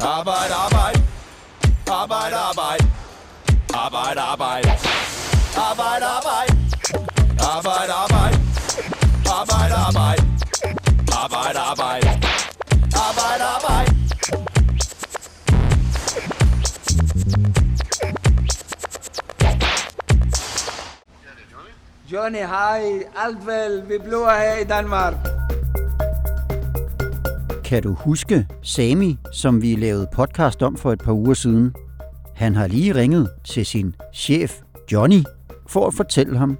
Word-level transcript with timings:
Arbejde, 0.00 0.54
arbejde. 0.54 1.02
Arbejde, 1.90 2.36
arbejde. 2.36 2.84
Arbejde, 3.74 4.20
arbejde. 4.20 4.70
Arbejde, 5.56 6.06
arbejde. 6.06 6.52
Arbejde, 7.40 7.92
arbejde. 7.92 8.38
Arbejde, 9.26 9.74
arbejde. 9.74 10.22
Arbejde, 11.12 11.58
arbejde. 11.58 12.08
Arbejde, 12.94 13.44
arbejde. 13.44 13.96
Johnny, 22.12 22.38
hej. 22.38 23.04
Alt 23.24 23.46
vel. 23.46 23.88
Vi 23.88 23.98
bliver 23.98 24.30
her 24.30 24.56
i 24.56 24.64
Danmark. 24.64 25.35
Kan 27.66 27.82
du 27.82 27.94
huske 27.94 28.46
Sami, 28.62 29.18
som 29.32 29.62
vi 29.62 29.74
lavede 29.74 30.06
podcast 30.12 30.62
om 30.62 30.76
for 30.76 30.92
et 30.92 30.98
par 30.98 31.12
uger 31.12 31.34
siden? 31.34 31.74
Han 32.34 32.54
har 32.54 32.66
lige 32.66 32.94
ringet 32.94 33.30
til 33.44 33.66
sin 33.66 33.94
chef, 34.14 34.60
Johnny, 34.92 35.22
for 35.66 35.86
at 35.86 35.94
fortælle 35.94 36.38
ham, 36.38 36.58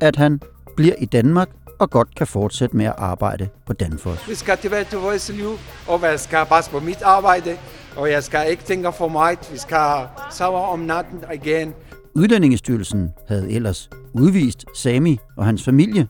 at 0.00 0.16
han 0.16 0.40
bliver 0.76 0.94
i 0.98 1.04
Danmark 1.04 1.48
og 1.78 1.90
godt 1.90 2.14
kan 2.14 2.26
fortsætte 2.26 2.76
med 2.76 2.86
at 2.86 2.94
arbejde 2.96 3.48
på 3.66 3.72
Danfoss. 3.72 4.28
Vi 4.28 4.34
skal 4.34 4.56
tilbage 4.56 4.84
til 4.84 4.98
vores 4.98 5.32
liv, 5.32 5.50
og 5.88 6.02
jeg 6.02 6.20
skal 6.20 6.46
passe 6.46 6.70
på 6.70 6.80
mit 6.80 7.02
arbejde, 7.02 7.56
og 7.96 8.10
jeg 8.10 8.24
skal 8.24 8.50
ikke 8.50 8.62
tænke 8.62 8.92
for 8.92 9.08
meget. 9.08 9.48
Vi 9.52 9.58
skal 9.58 10.06
sove 10.30 10.58
om 10.58 10.78
natten 10.78 11.24
igen. 11.34 11.74
Udlændingestyrelsen 12.14 13.10
havde 13.28 13.50
ellers 13.50 13.90
udvist 14.12 14.64
Sami 14.74 15.18
og 15.36 15.44
hans 15.44 15.64
familie, 15.64 16.08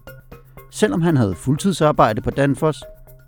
selvom 0.71 1.03
han 1.03 1.17
havde 1.17 1.35
fuldtidsarbejde 1.35 2.21
på 2.21 2.31
Danfoss, 2.31 2.83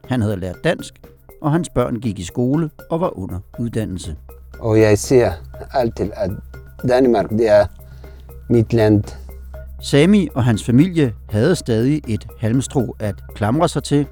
han 0.04 0.22
havde 0.22 0.36
lært 0.36 0.64
dansk, 0.64 0.94
og 1.40 1.52
hans 1.52 1.68
børn 1.68 1.96
gik 1.96 2.18
i 2.18 2.24
skole 2.24 2.70
og 2.90 3.00
var 3.00 3.18
under 3.18 3.38
uddannelse. 3.58 4.16
Og 4.58 4.80
jeg 4.80 4.98
siger 4.98 5.32
altid, 5.74 6.10
at 6.16 6.30
Danmark 6.88 7.30
det 7.30 7.48
er 7.48 7.66
mit 8.48 8.72
land. 8.72 9.04
Sami 9.82 10.28
og 10.34 10.44
hans 10.44 10.64
familie 10.64 11.12
havde 11.28 11.56
stadig 11.56 12.02
et 12.08 12.26
halmstrå 12.38 12.96
at 12.98 13.14
klamre 13.34 13.68
sig 13.68 13.82
til, 13.82 14.06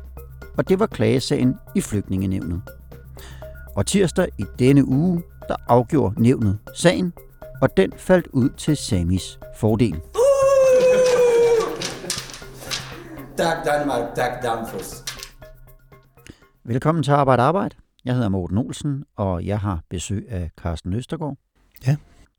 og 0.56 0.68
det 0.68 0.80
var 0.80 0.86
klagesagen 0.86 1.54
i 1.74 1.80
flygtningenævnet. 1.80 2.62
Og 3.76 3.86
tirsdag 3.86 4.28
i 4.38 4.44
denne 4.58 4.88
uge, 4.88 5.22
der 5.48 5.56
afgjorde 5.68 6.22
nævnet 6.22 6.58
sagen, 6.74 7.12
og 7.62 7.76
den 7.76 7.92
faldt 7.96 8.26
ud 8.32 8.48
til 8.56 8.76
Samis 8.76 9.38
fordel. 9.56 10.00
Tak 13.36 13.56
Danmark, 13.64 14.14
tak 14.14 14.42
Danfoss. 14.42 15.07
Velkommen 16.68 17.04
til 17.04 17.10
Arbejde 17.10 17.42
Arbejde. 17.42 17.76
Jeg 18.04 18.14
hedder 18.14 18.28
Morten 18.28 18.58
Olsen, 18.58 19.04
og 19.16 19.46
jeg 19.46 19.60
har 19.60 19.82
besøg 19.88 20.26
af 20.28 20.50
Carsten 20.56 20.92
Østergaard. 20.92 21.36
Ja. 21.86 21.96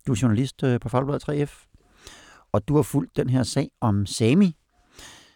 Du 0.07 0.11
er 0.11 0.19
journalist 0.21 0.63
øh, 0.63 0.79
på 0.79 0.89
Fagbladet 0.89 1.29
3F, 1.29 1.67
og 2.51 2.67
du 2.67 2.75
har 2.75 2.81
fulgt 2.81 3.17
den 3.17 3.29
her 3.29 3.43
sag 3.43 3.71
om 3.81 4.05
Sami, 4.05 4.55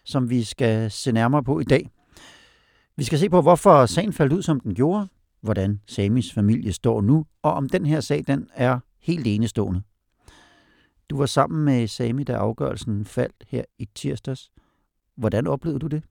som 0.06 0.30
vi 0.30 0.44
skal 0.44 0.92
se 0.92 1.12
nærmere 1.12 1.44
på 1.44 1.60
i 1.60 1.64
dag. 1.64 1.90
Vi 2.96 3.04
skal 3.04 3.20
se 3.20 3.30
på, 3.30 3.42
hvorfor 3.42 3.86
sagen 3.86 4.14
faldt 4.14 4.34
ud, 4.34 4.42
som 4.42 4.60
den 4.60 4.76
gjorde, 4.76 5.08
hvordan 5.42 5.82
Samis 5.88 6.34
familie 6.34 6.74
står 6.74 7.02
nu, 7.02 7.26
og 7.42 7.54
om 7.54 7.70
den 7.70 7.86
her 7.86 8.00
sag 8.00 8.24
den 8.28 8.48
er 8.54 8.80
helt 9.00 9.28
enestående. 9.28 9.82
Du 11.10 11.18
var 11.18 11.26
sammen 11.26 11.66
med 11.66 11.88
Sami, 11.88 12.24
da 12.24 12.34
afgørelsen 12.34 13.06
faldt 13.06 13.44
her 13.48 13.64
i 13.80 13.86
tirsdags. 13.96 14.52
Hvordan 15.16 15.48
oplevede 15.48 15.80
du 15.80 15.88
det? 15.88 16.04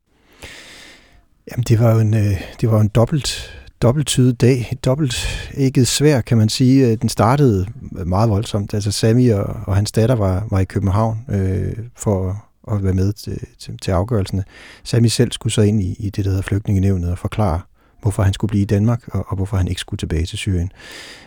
Jamen, 1.50 1.64
det 1.68 1.80
var 1.80 1.94
jo 1.94 2.00
en, 2.00 2.14
øh, 2.14 2.40
det 2.60 2.70
var 2.70 2.80
en 2.80 2.88
dobbelt, 2.88 3.58
dobbelttydet 3.82 4.40
dag. 4.40 4.78
Dobbelt 4.84 5.50
ikke 5.54 5.84
svær, 5.84 6.20
kan 6.20 6.38
man 6.38 6.48
sige. 6.48 6.86
Øh, 6.88 6.98
den 7.00 7.08
startede 7.08 7.66
meget 8.06 8.30
voldsomt. 8.30 8.74
Altså 8.74 8.92
Sami 8.92 9.28
og, 9.28 9.56
og 9.66 9.76
hans 9.76 9.92
datter 9.92 10.14
var, 10.14 10.46
var 10.50 10.60
i 10.60 10.64
København 10.64 11.24
øh, 11.28 11.76
for 11.96 12.44
at 12.72 12.84
være 12.84 12.92
med 12.94 13.12
til, 13.12 13.38
til, 13.58 13.78
til 13.78 13.90
afgørelsene. 13.90 14.44
Sami 14.84 15.08
selv 15.08 15.32
skulle 15.32 15.52
så 15.52 15.62
ind 15.62 15.82
i, 15.82 15.96
i 15.98 16.10
det, 16.10 16.24
der 16.24 16.30
hedder 16.30 16.42
flygtningenevnet 16.42 17.10
og 17.10 17.18
forklare, 17.18 17.60
hvorfor 18.02 18.22
han 18.22 18.32
skulle 18.32 18.48
blive 18.48 18.62
i 18.62 18.66
Danmark, 18.66 19.08
og, 19.08 19.24
og 19.28 19.36
hvorfor 19.36 19.56
han 19.56 19.68
ikke 19.68 19.80
skulle 19.80 19.98
tilbage 19.98 20.26
til 20.26 20.38
Syrien, 20.38 20.72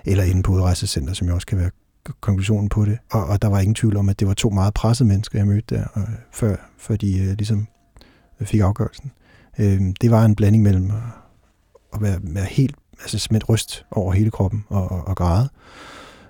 eller 0.05 0.23
inde 0.23 0.43
på 0.43 0.51
udrejsecenter, 0.51 1.13
som 1.13 1.27
jo 1.27 1.33
også 1.33 1.47
kan 1.47 1.57
være 1.57 1.69
konklusionen 2.21 2.69
på 2.69 2.85
det. 2.85 2.97
Og, 3.11 3.25
og 3.25 3.41
der 3.41 3.47
var 3.47 3.59
ingen 3.59 3.75
tvivl 3.75 3.97
om, 3.97 4.09
at 4.09 4.19
det 4.19 4.27
var 4.27 4.33
to 4.33 4.49
meget 4.49 4.73
pressede 4.73 5.09
mennesker, 5.09 5.39
jeg 5.39 5.47
mødte 5.47 5.75
der, 5.75 5.83
og, 5.93 6.01
før, 6.31 6.55
før 6.77 6.95
de 6.95 7.19
øh, 7.19 7.37
ligesom 7.37 7.67
fik 8.41 8.59
afgørelsen. 8.59 9.11
Øh, 9.59 9.81
det 10.01 10.11
var 10.11 10.25
en 10.25 10.35
blanding 10.35 10.63
mellem 10.63 10.91
at, 10.91 10.97
at 11.93 12.01
være, 12.01 12.19
være 12.23 12.45
helt 12.45 12.75
altså 13.01 13.19
smidt 13.19 13.49
ryst 13.49 13.85
over 13.91 14.13
hele 14.13 14.31
kroppen 14.31 14.65
og, 14.69 14.91
og, 14.91 15.07
og 15.07 15.15
græde, 15.15 15.49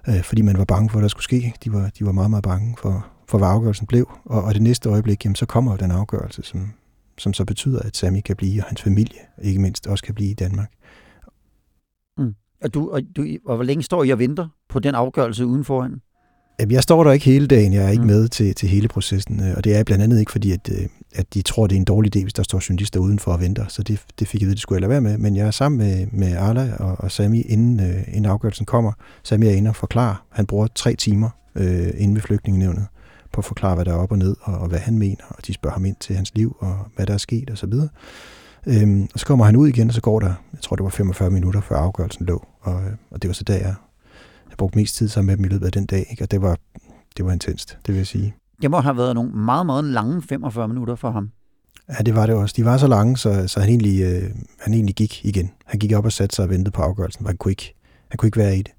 øh, 0.08 0.24
fordi 0.24 0.42
man 0.42 0.58
var 0.58 0.66
bange 0.66 0.90
for, 0.90 0.98
hvad 0.98 1.02
der 1.04 1.08
skulle 1.08 1.24
ske. 1.24 1.54
De 1.64 1.74
var, 1.74 1.90
de 2.00 2.06
var 2.06 2.12
meget, 2.12 2.30
meget 2.30 2.44
bange 2.44 2.76
for, 2.82 3.08
for 3.28 3.38
hvad 3.38 3.48
afgørelsen 3.48 3.88
blev. 3.88 4.12
Og, 4.26 4.44
og 4.44 4.54
det 4.54 4.62
næste 4.62 4.90
øjeblik, 4.90 5.26
jamen, 5.26 5.36
så 5.36 5.46
kommer 5.46 5.78
den 5.78 5.92
afgørelse, 5.92 6.44
som, 6.44 6.72
som 7.18 7.34
så 7.34 7.46
betyder, 7.46 7.80
at 7.80 7.98
Sami 7.98 8.20
kan 8.22 8.36
blive, 8.36 8.62
og 8.62 8.66
hans 8.68 8.82
familie 8.82 9.20
ikke 9.42 9.62
mindst 9.62 9.88
også 9.88 10.04
kan 10.04 10.16
blive 10.16 10.30
i 10.32 10.34
Danmark. 10.34 10.72
Mm. 12.18 12.34
Og, 12.64 12.74
du, 12.74 12.90
og, 12.92 13.02
du, 13.16 13.26
og 13.46 13.56
hvor 13.56 13.64
længe 13.66 13.84
står 13.84 14.04
I 14.04 14.10
og 14.10 14.20
venter 14.20 14.48
på 14.70 14.80
den 14.80 14.96
afgørelse 14.96 15.46
uden 15.46 15.64
foran? 15.64 16.02
Jamen, 16.60 16.72
Jeg 16.72 16.84
står 16.84 17.04
der 17.04 17.12
ikke 17.12 17.26
hele 17.26 17.48
dagen, 17.48 17.74
jeg 17.74 17.86
er 17.86 17.90
ikke 17.90 18.02
Mm. 18.02 18.08
med 18.08 18.28
til, 18.28 18.56
til 18.56 18.70
hele 18.70 18.88
processen, 18.88 19.44
øh, 19.44 19.54
og 19.58 19.64
det 19.64 19.76
er 19.76 19.84
blandt 19.84 20.04
andet 20.04 20.20
ikke, 20.20 20.32
fordi 20.32 20.52
at, 20.52 20.70
øh, 20.72 20.88
at 21.16 21.34
de 21.34 21.42
tror, 21.42 21.68
det 21.68 21.76
er 21.76 21.80
en 21.80 21.86
dårlig 21.86 22.16
idé, 22.16 22.22
hvis 22.22 22.34
der 22.34 22.44
står 22.44 22.62
journalister 22.70 23.00
udenfor 23.00 23.32
og 23.32 23.42
venter, 23.42 23.66
så 23.68 23.84
det, 23.84 24.02
det 24.20 24.28
fik 24.28 24.42
jeg 24.42 24.48
ved, 24.48 24.56
det 24.56 24.62
skulle 24.62 24.78
jeg 24.78 24.82
lade 24.82 24.90
være 24.90 25.02
med, 25.02 25.18
men 25.18 25.36
jeg 25.36 25.48
er 25.48 25.52
sammen 25.52 25.78
med, 25.78 26.08
med 26.12 26.36
Arla 26.36 26.76
og, 26.80 26.96
og 27.00 27.12
Sami, 27.12 27.42
inden, 27.42 27.80
øh, 27.80 28.04
inden 28.08 28.26
afgørelsen 28.26 28.66
kommer. 28.66 28.92
Sami 29.24 29.48
er 29.48 29.52
inde 29.52 29.70
og 29.70 29.76
forklarer, 29.76 30.26
han 30.30 30.46
bruger 30.46 30.68
tre 30.76 30.96
timer 30.96 31.30
øh, 31.56 31.94
inde 31.98 32.16
ved 32.16 32.22
flygtningenevnet 32.22 32.88
på 33.32 33.42
at 33.42 33.46
forklare, 33.46 33.76
hvad 33.76 33.86
der 33.86 33.92
er 33.92 33.98
op 33.98 34.12
og 34.12 34.18
ned, 34.18 34.36
og, 34.42 34.58
og 34.58 34.68
hvad 34.68 34.80
han 34.80 34.98
mener, 34.98 35.24
og 35.30 35.48
de 35.48 35.54
spørger 35.54 35.74
ham 35.74 35.86
ind 35.86 35.96
til 36.00 36.16
hans 36.16 36.36
liv, 36.36 36.58
og 36.60 36.78
hvad 36.96 37.06
der 37.06 37.14
er 37.14 37.18
sket, 37.18 37.50
og 37.50 37.58
så 37.58 37.68
videre. 37.68 37.90
Øhm, 38.68 39.08
og 39.14 39.20
så 39.20 39.26
kommer 39.26 39.46
han 39.46 39.56
ud 39.56 39.68
igen, 39.68 39.88
og 39.88 39.94
så 39.94 40.02
går 40.02 40.20
der, 40.20 40.34
jeg 40.54 40.62
tror 40.62 40.76
det 40.76 40.84
var 40.84 40.90
45 40.90 41.30
minutter, 41.30 41.62
før 41.62 41.76
afgørelsen 41.76 42.26
lå, 42.26 42.46
og, 42.62 42.84
øh, 42.84 42.92
og 43.12 43.22
det 43.22 43.28
var 43.28 43.34
så 43.34 43.44
der, 43.44 43.54
jeg, 43.54 43.76
jeg 44.50 44.58
brugte 44.58 44.78
mest 44.78 44.96
tid 44.96 45.08
sammen 45.08 45.28
med 45.28 45.38
dem 45.38 45.46
i 45.46 45.48
løbet 45.48 45.66
af 45.66 45.72
den 45.72 45.86
dag, 45.86 46.08
ikke? 46.10 46.24
og 46.24 46.32
det 46.32 46.42
var, 46.42 46.58
det 47.18 47.26
var 47.26 47.32
intenst, 47.32 47.78
det 47.86 47.94
vil 47.94 47.98
jeg 48.00 48.08
sige. 48.08 48.36
Det 48.66 48.72
må 48.72 48.80
have 48.80 48.98
været 48.98 49.16
nogle 49.16 49.32
meget, 49.32 49.66
meget 49.66 49.84
lange 49.84 50.22
45 50.22 50.68
minutter 50.68 50.96
for 50.96 51.12
ham. 51.12 51.30
Ja, 51.90 52.04
det 52.04 52.16
var 52.16 52.26
det 52.26 52.36
også. 52.36 52.54
De 52.58 52.66
var 52.66 52.78
så 52.78 52.88
lange, 52.88 53.18
så, 53.18 53.48
så 53.48 53.60
han, 53.60 53.70
egentlig, 53.70 54.02
øh, 54.02 54.24
han 54.60 54.74
egentlig 54.74 54.96
gik 54.96 55.26
igen. 55.26 55.52
Han 55.66 55.80
gik 55.80 55.94
op 55.94 56.06
og 56.06 56.12
satte 56.12 56.36
sig 56.36 56.44
og 56.44 56.50
ventede 56.50 56.72
på 56.72 56.82
afgørelsen, 56.82 57.24
for 57.24 57.30
han 57.30 57.38
kunne 57.38 57.52
ikke, 57.52 57.76
han 58.10 58.18
kunne 58.18 58.28
ikke 58.28 58.38
være 58.38 58.58
i 58.58 58.62
det. 58.62 58.72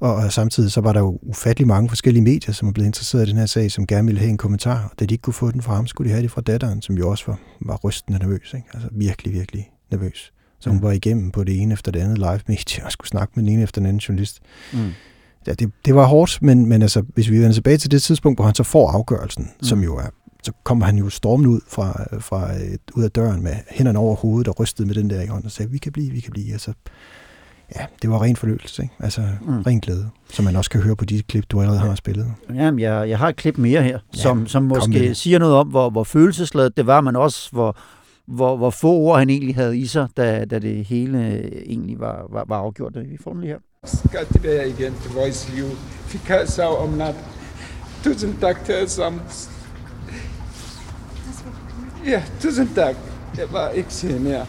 Og, 0.00 0.14
og 0.14 0.32
samtidig 0.32 0.72
så 0.72 0.80
var 0.80 0.92
der 0.92 1.00
jo 1.00 1.18
ufattelig 1.22 1.66
mange 1.66 1.88
forskellige 1.88 2.22
medier, 2.22 2.52
som 2.52 2.68
er 2.68 2.72
blevet 2.72 2.86
interesseret 2.86 3.26
i 3.26 3.30
den 3.30 3.38
her 3.38 3.46
sag, 3.46 3.70
som 3.70 3.86
gerne 3.86 4.06
ville 4.06 4.18
have 4.18 4.30
en 4.30 4.36
kommentar. 4.36 4.88
Og 4.92 5.00
da 5.00 5.04
de 5.04 5.14
ikke 5.14 5.22
kunne 5.22 5.34
få 5.34 5.50
den 5.50 5.62
fra 5.62 5.74
ham, 5.74 5.86
skulle 5.86 6.08
de 6.08 6.12
have 6.12 6.22
det 6.22 6.30
fra 6.30 6.40
datteren, 6.40 6.82
som 6.82 6.98
jo 6.98 7.10
også 7.10 7.24
var, 7.26 7.38
var 7.60 7.76
rystende 7.76 8.18
nervøs. 8.18 8.54
Ikke? 8.54 8.66
Altså 8.74 8.88
virkelig, 8.92 9.32
virkelig 9.32 9.70
nervøs. 9.90 10.32
Så 10.60 10.70
hun 10.70 10.78
Ja. 10.78 10.84
var 10.84 10.92
igennem 10.92 11.30
på 11.30 11.44
det 11.44 11.60
ene 11.62 11.72
efter 11.72 11.92
det 11.92 12.00
andet 12.00 12.18
live 12.18 12.40
medie 12.46 12.84
og 12.84 12.92
skulle 12.92 13.08
snakke 13.08 13.32
med 13.36 13.44
den 13.44 13.52
ene 13.52 13.62
efter 13.62 13.80
den 13.80 13.86
anden 13.86 14.00
journalist. 14.00 14.40
Mm. 14.72 14.78
Ja, 15.46 15.52
det, 15.52 15.70
det 15.84 15.94
var 15.94 16.06
hårdt, 16.06 16.42
men, 16.42 16.66
men 16.66 16.82
altså, 16.82 17.02
hvis 17.14 17.30
vi 17.30 17.36
vender 17.38 17.52
tilbage 17.52 17.76
til 17.76 17.90
det 17.90 18.02
tidspunkt, 18.02 18.38
hvor 18.38 18.44
han 18.44 18.54
så 18.54 18.62
får 18.62 18.90
afgørelsen, 18.90 19.42
mm. 19.44 19.64
som 19.64 19.82
jo 19.82 19.96
er, 19.96 20.06
så 20.42 20.52
kommer 20.64 20.86
han 20.86 20.96
jo 20.96 21.08
stormende 21.08 21.50
ud 21.50 21.60
fra, 21.68 22.04
fra 22.20 22.52
et, 22.52 22.80
ud 22.94 23.04
af 23.04 23.10
døren 23.10 23.42
med 23.42 23.52
hænderne 23.70 23.98
over 23.98 24.16
hovedet 24.16 24.48
og 24.48 24.60
rystede 24.60 24.88
med 24.88 24.94
den 24.94 25.10
der 25.10 25.22
i 25.22 25.26
hånden 25.26 25.46
og 25.46 25.50
sagde, 25.52 25.70
vi 25.70 25.78
kan 25.78 25.92
blive, 25.92 26.10
vi 26.10 26.20
kan 26.20 26.30
blive. 26.32 26.52
Altså, 26.52 26.72
ja, 27.76 27.86
det 28.02 28.10
var 28.10 28.22
ren 28.22 28.36
forløselse, 28.36 28.82
ikke? 28.82 28.94
Altså, 29.00 29.20
Mm. 29.46 29.62
ren 29.62 29.80
glæde, 29.80 30.08
som 30.32 30.44
man 30.44 30.56
også 30.56 30.70
kan 30.70 30.80
høre 30.82 30.96
på 30.96 31.04
de 31.04 31.22
klip, 31.22 31.44
du 31.50 31.60
allerede 31.60 31.80
har 31.80 31.94
spillet. 31.94 32.26
Jamen, 32.54 32.80
jeg, 32.80 33.08
jeg 33.08 33.18
har 33.18 33.28
et 33.28 33.36
klip 33.36 33.58
mere 33.58 33.82
her, 33.82 33.98
Ja, 34.16 34.18
som, 34.22 34.46
som 34.46 34.62
måske 34.62 35.14
siger 35.14 35.38
noget 35.38 35.54
om, 35.54 35.68
hvor, 35.68 35.90
hvor 35.90 36.04
følelsesladet 36.04 36.76
det 36.76 36.86
var, 36.86 37.00
men 37.00 37.16
også 37.16 37.48
hvor, 37.52 37.76
hvor, 38.26 38.56
hvor 38.56 38.70
få 38.70 38.92
ord 38.92 39.18
han 39.18 39.30
egentlig 39.30 39.54
havde 39.54 39.78
i 39.78 39.86
sig, 39.86 40.08
da, 40.16 40.44
da 40.44 40.58
det 40.58 40.84
hele 40.84 41.18
egentlig 41.66 42.00
var, 42.00 42.26
var, 42.32 42.44
var 42.48 42.56
afgjort. 42.56 42.94
Vi 43.10 43.16
får 43.24 43.32
den 43.32 43.40
lige 43.40 43.50
her. 43.50 43.58
Skal 43.84 44.26
tilbage 44.32 44.68
igen 44.68 44.94
til 45.02 45.10
vores 45.14 45.52
liv. 45.54 45.64
Vi 46.12 46.18
kan 46.26 46.46
sove 46.46 46.76
om 46.78 46.88
natten. 46.88 47.22
Tusind 48.04 48.38
tak 48.40 48.64
til 48.64 48.72
alle 48.72 48.88
sammen. 48.88 49.20
Ja, 52.06 52.22
tusind 52.40 52.68
tak. 52.74 52.96
Jeg 53.38 53.52
var 53.52 53.70
ikke 53.70 53.94
sige 53.94 54.18
mere. 54.20 54.46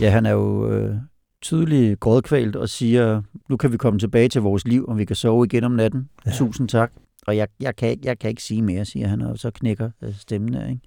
Ja, 0.00 0.10
han 0.10 0.26
er 0.26 0.30
jo 0.30 0.70
øh, 0.70 0.94
tydeligt 1.42 2.00
grådkvalt 2.00 2.56
og 2.56 2.68
siger, 2.68 3.22
nu 3.48 3.56
kan 3.56 3.72
vi 3.72 3.76
komme 3.76 3.98
tilbage 3.98 4.28
til 4.28 4.42
vores 4.42 4.66
liv, 4.66 4.84
og 4.88 4.98
vi 4.98 5.04
kan 5.04 5.16
sove 5.16 5.44
igen 5.46 5.64
om 5.64 5.72
natten. 5.72 6.08
Ja. 6.26 6.30
Tusind 6.30 6.68
tak. 6.68 6.92
Og 7.26 7.36
jeg, 7.36 7.48
jeg, 7.60 7.76
kan, 7.76 7.88
ikke- 7.88 8.06
jeg 8.06 8.18
kan 8.18 8.30
ikke 8.30 8.42
sige 8.42 8.62
mere, 8.62 8.84
siger 8.84 9.08
han, 9.08 9.20
og 9.22 9.38
så 9.38 9.50
knækker 9.50 9.90
øh, 10.02 10.14
stemmen 10.18 10.52
der. 10.52 10.68
Ikke? 10.68 10.80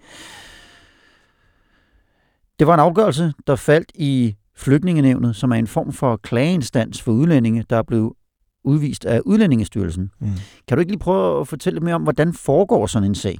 Det 2.60 2.68
var 2.68 2.74
en 2.74 2.80
afgørelse, 2.80 3.34
der 3.48 3.56
faldt 3.56 3.92
i 3.96 4.36
flygtningenævnet, 4.60 5.36
som 5.36 5.52
er 5.52 5.56
en 5.56 5.68
form 5.68 5.92
for 5.92 6.18
klageinstans 6.18 7.02
for 7.02 7.12
udlændinge, 7.12 7.66
der 7.70 7.84
blev 7.84 8.16
udvist 8.64 9.06
af 9.06 9.22
Udlændingestyrelsen. 9.26 10.12
Mm. 10.20 10.28
Kan 10.68 10.78
du 10.78 10.80
ikke 10.80 10.92
lige 10.92 11.00
prøve 11.00 11.42
at 11.42 11.48
fortælle 11.48 11.76
lidt 11.76 11.84
mere 11.84 11.96
om, 11.96 12.04
hvordan 12.04 12.34
foregår 12.34 12.86
sådan 12.88 13.08
en 13.10 13.16
sag? 13.16 13.40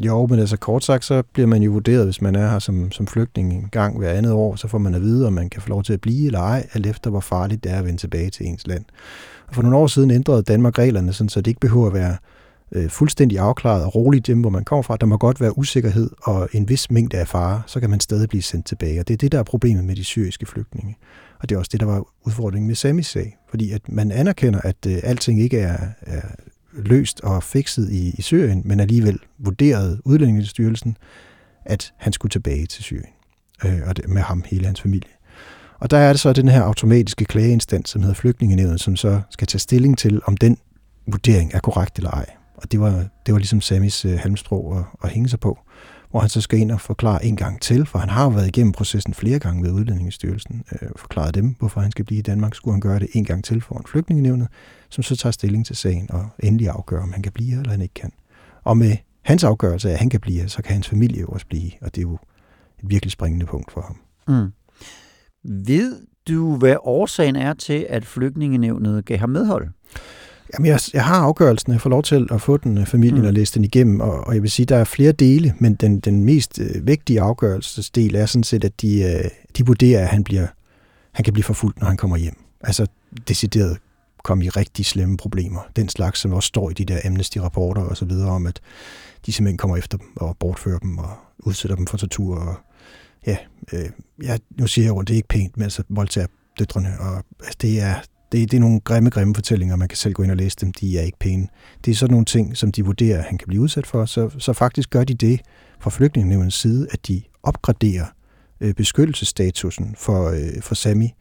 Jo, 0.00 0.26
men 0.26 0.38
altså 0.38 0.56
kort 0.56 0.84
sagt, 0.84 1.04
så 1.04 1.22
bliver 1.32 1.46
man 1.46 1.62
jo 1.62 1.70
vurderet, 1.70 2.04
hvis 2.04 2.22
man 2.22 2.34
er 2.34 2.50
her 2.50 2.58
som, 2.58 2.92
som 2.92 3.06
flygtning 3.06 3.52
en 3.52 3.68
gang 3.72 3.98
hver 3.98 4.10
andet 4.10 4.32
år, 4.32 4.56
så 4.56 4.68
får 4.68 4.78
man 4.78 4.94
at 4.94 5.02
vide, 5.02 5.26
om 5.26 5.32
man 5.32 5.50
kan 5.50 5.62
få 5.62 5.68
lov 5.68 5.82
til 5.82 5.92
at 5.92 6.00
blive 6.00 6.26
eller 6.26 6.40
ej, 6.40 6.66
alt 6.72 6.86
efter 6.86 7.10
hvor 7.10 7.20
farligt 7.20 7.64
det 7.64 7.72
er 7.72 7.78
at 7.78 7.84
vende 7.84 8.00
tilbage 8.00 8.30
til 8.30 8.46
ens 8.46 8.66
land. 8.66 8.84
Og 9.48 9.54
for 9.54 9.62
nogle 9.62 9.76
år 9.76 9.86
siden 9.86 10.10
ændrede 10.10 10.42
Danmark 10.42 10.78
reglerne, 10.78 11.12
sådan, 11.12 11.28
så 11.28 11.40
det 11.40 11.46
ikke 11.46 11.60
behøver 11.60 11.86
at 11.86 11.94
være 11.94 12.16
øh, 12.72 12.90
fuldstændig 12.90 13.38
afklaret 13.38 13.84
og 13.84 13.94
roligt 13.94 14.26
hjemme, 14.26 14.40
hvor 14.40 14.50
man 14.50 14.64
kommer 14.64 14.82
fra. 14.82 14.96
Der 14.96 15.06
må 15.06 15.16
godt 15.16 15.40
være 15.40 15.58
usikkerhed 15.58 16.10
og 16.22 16.48
en 16.52 16.68
vis 16.68 16.90
mængde 16.90 17.16
af 17.16 17.28
fare, 17.28 17.62
så 17.66 17.80
kan 17.80 17.90
man 17.90 18.00
stadig 18.00 18.28
blive 18.28 18.42
sendt 18.42 18.66
tilbage. 18.66 19.00
Og 19.00 19.08
det 19.08 19.14
er 19.14 19.18
det, 19.18 19.32
der 19.32 19.38
er 19.38 19.42
problemet 19.42 19.84
med 19.84 19.96
de 19.96 20.04
syriske 20.04 20.46
flygtninge. 20.46 20.96
Og 21.40 21.48
det 21.48 21.54
er 21.54 21.58
også 21.58 21.68
det, 21.72 21.80
der 21.80 21.86
var 21.86 22.04
udfordringen 22.26 22.66
med 22.66 22.74
Samis 22.74 23.06
sag. 23.06 23.36
Fordi 23.50 23.72
at 23.72 23.88
man 23.88 24.12
anerkender, 24.12 24.60
at 24.60 24.86
øh, 24.86 24.98
alting 25.02 25.40
ikke 25.40 25.58
er, 25.58 25.78
er 26.02 26.22
løst 26.72 27.20
og 27.20 27.42
fikset 27.42 27.90
i, 27.90 28.14
i 28.18 28.22
Syrien, 28.22 28.62
men 28.64 28.80
alligevel 28.80 29.18
vurderede 29.38 30.00
Udlændingestyrelsen, 30.04 30.96
at 31.64 31.92
han 31.96 32.12
skulle 32.12 32.30
tilbage 32.30 32.66
til 32.66 32.82
Syrien. 32.82 33.12
Øh, 33.64 33.80
og 33.86 33.96
det, 33.96 34.08
med 34.08 34.22
ham 34.22 34.44
hele 34.46 34.66
hans 34.66 34.80
familie. 34.80 35.10
Og 35.78 35.90
der 35.90 35.96
er 35.96 36.12
det 36.12 36.20
så 36.20 36.32
den 36.32 36.48
her 36.48 36.62
automatiske 36.62 37.24
klageinstans, 37.24 37.90
som 37.90 38.02
hedder 38.02 38.14
Flygtningenævnet, 38.14 38.80
som 38.80 38.96
så 38.96 39.20
skal 39.30 39.46
tage 39.46 39.60
stilling 39.60 39.98
til, 39.98 40.20
om 40.24 40.36
den 40.36 40.58
vurdering 41.06 41.54
er 41.54 41.60
korrekt 41.60 41.96
eller 41.96 42.10
ej. 42.10 42.26
Og 42.62 42.72
det 42.72 42.80
var, 42.80 43.04
det 43.26 43.32
var 43.32 43.38
ligesom 43.38 43.60
Samis 43.60 44.04
øh, 44.04 44.18
halmstrå 44.18 44.78
at, 44.78 44.84
at 45.04 45.10
hænge 45.10 45.28
sig 45.28 45.40
på, 45.40 45.58
hvor 46.10 46.20
han 46.20 46.28
så 46.28 46.40
skal 46.40 46.58
ind 46.58 46.72
og 46.72 46.80
forklare 46.80 47.24
en 47.24 47.36
gang 47.36 47.60
til, 47.60 47.86
for 47.86 47.98
han 47.98 48.08
har 48.08 48.24
jo 48.24 48.30
været 48.30 48.46
igennem 48.46 48.72
processen 48.72 49.14
flere 49.14 49.38
gange 49.38 49.62
ved 49.62 49.72
Udlændingestyrelsen, 49.72 50.64
øh, 50.72 50.88
forklaret 50.96 51.34
dem, 51.34 51.54
hvorfor 51.58 51.80
han 51.80 51.90
skal 51.90 52.04
blive 52.04 52.18
i 52.18 52.22
Danmark. 52.22 52.54
Skulle 52.54 52.74
han 52.74 52.80
gøre 52.80 52.98
det 52.98 53.08
en 53.12 53.24
gang 53.24 53.44
til 53.44 53.60
foran 53.60 53.84
flygtningenevnet, 53.88 54.48
som 54.88 55.02
så 55.02 55.16
tager 55.16 55.30
stilling 55.30 55.66
til 55.66 55.76
sagen 55.76 56.10
og 56.10 56.28
endelig 56.38 56.68
afgør, 56.68 57.02
om 57.02 57.12
han 57.12 57.22
kan 57.22 57.32
blive 57.32 57.58
eller 57.58 57.70
han 57.70 57.82
ikke 57.82 57.94
kan. 57.94 58.12
Og 58.64 58.76
med 58.76 58.96
hans 59.22 59.44
afgørelse 59.44 59.88
af, 59.88 59.92
at 59.92 59.98
han 59.98 60.08
kan 60.08 60.20
blive, 60.20 60.48
så 60.48 60.62
kan 60.62 60.72
hans 60.72 60.88
familie 60.88 61.26
også 61.26 61.46
blive, 61.46 61.70
og 61.80 61.94
det 61.94 61.98
er 61.98 62.02
jo 62.02 62.18
et 62.78 62.90
virkelig 62.90 63.12
springende 63.12 63.46
punkt 63.46 63.72
for 63.72 63.80
ham. 63.80 63.96
Mm. 64.28 64.52
Ved 65.44 66.06
du, 66.28 66.56
hvad 66.56 66.76
årsagen 66.82 67.36
er 67.36 67.54
til, 67.54 67.86
at 67.88 68.06
flygtningenevnet 68.06 69.04
gav 69.04 69.18
ham 69.18 69.30
medhold? 69.30 69.68
Jamen, 70.54 70.66
jeg, 70.66 70.80
jeg 70.92 71.04
har 71.04 71.16
afgørelsen, 71.16 71.72
jeg 71.72 71.80
får 71.80 71.90
lov 71.90 72.02
til 72.02 72.28
at 72.30 72.40
få 72.40 72.56
den 72.56 72.78
øh, 72.78 72.86
familien 72.86 73.20
mm. 73.20 73.26
og 73.26 73.32
læse 73.32 73.54
den 73.54 73.64
igennem, 73.64 74.00
og, 74.00 74.26
og 74.26 74.34
jeg 74.34 74.42
vil 74.42 74.50
sige, 74.50 74.66
der 74.66 74.76
er 74.76 74.84
flere 74.84 75.12
dele, 75.12 75.54
men 75.58 75.74
den, 75.74 76.00
den 76.00 76.24
mest 76.24 76.58
øh, 76.58 76.86
vigtige 76.86 77.20
afgørelsesdel 77.20 78.14
er 78.14 78.26
sådan 78.26 78.44
set, 78.44 78.64
at 78.64 78.80
de, 78.80 79.02
øh, 79.02 79.30
de 79.56 79.66
vurderer, 79.66 80.02
at 80.02 80.08
han, 80.08 80.24
bliver, 80.24 80.46
han 81.12 81.24
kan 81.24 81.32
blive 81.32 81.44
forfulgt, 81.44 81.80
når 81.80 81.86
han 81.86 81.96
kommer 81.96 82.16
hjem. 82.16 82.36
Altså 82.60 82.86
decideret 83.28 83.78
komme 84.24 84.44
i 84.44 84.48
rigtig 84.48 84.86
slemme 84.86 85.16
problemer. 85.16 85.60
Den 85.76 85.88
slags, 85.88 86.20
som 86.20 86.32
også 86.32 86.46
står 86.46 86.70
i 86.70 86.72
de 86.72 86.84
der 86.84 87.00
Amnesty-rapporter 87.04 87.82
og 87.82 87.96
så 87.96 88.04
videre 88.04 88.30
om, 88.30 88.46
at 88.46 88.60
de 89.26 89.32
simpelthen 89.32 89.58
kommer 89.58 89.76
efter 89.76 89.98
dem 89.98 90.06
og 90.16 90.36
bortfører 90.36 90.78
dem 90.78 90.98
og 90.98 91.10
udsætter 91.38 91.76
dem 91.76 91.86
for 91.86 91.96
tortur. 91.96 92.36
Og, 92.36 92.54
ja, 93.26 93.36
øh, 93.72 93.90
ja, 94.22 94.36
nu 94.58 94.66
siger 94.66 94.84
jeg 94.84 94.90
jo, 94.90 95.00
det 95.00 95.10
er 95.10 95.16
ikke 95.16 95.28
pænt, 95.28 95.56
men 95.56 95.64
altså 95.64 95.82
voldtager 95.88 96.26
døtrene. 96.58 97.00
Og, 97.00 97.24
altså, 97.40 97.56
det, 97.60 97.80
er, 97.80 97.94
det, 98.32 98.50
det 98.50 98.56
er 98.56 98.60
nogle 98.60 98.80
grimme, 98.80 99.10
grimme 99.10 99.34
fortællinger, 99.34 99.76
man 99.76 99.88
kan 99.88 99.96
selv 99.96 100.14
gå 100.14 100.22
ind 100.22 100.30
og 100.30 100.36
læse 100.36 100.56
dem. 100.60 100.72
De 100.72 100.98
er 100.98 101.02
ikke 101.02 101.18
pæne. 101.18 101.46
Det 101.84 101.90
er 101.90 101.94
sådan 101.94 102.12
nogle 102.12 102.24
ting, 102.24 102.56
som 102.56 102.72
de 102.72 102.84
vurderer, 102.84 103.18
at 103.18 103.24
han 103.24 103.38
kan 103.38 103.48
blive 103.48 103.62
udsat 103.62 103.86
for. 103.86 104.04
Så, 104.04 104.30
så 104.38 104.52
faktisk 104.52 104.90
gør 104.90 105.04
de 105.04 105.14
det 105.14 105.40
fra 105.80 105.90
flygtningenevnens 105.90 106.54
side, 106.54 106.86
at 106.90 107.08
de 107.08 107.22
opgraderer 107.42 108.06
øh, 108.60 108.74
beskyttelsesstatusen 108.74 109.94
for, 109.98 110.28
øh, 110.30 110.62
for 110.62 110.74
Sami 110.74 111.14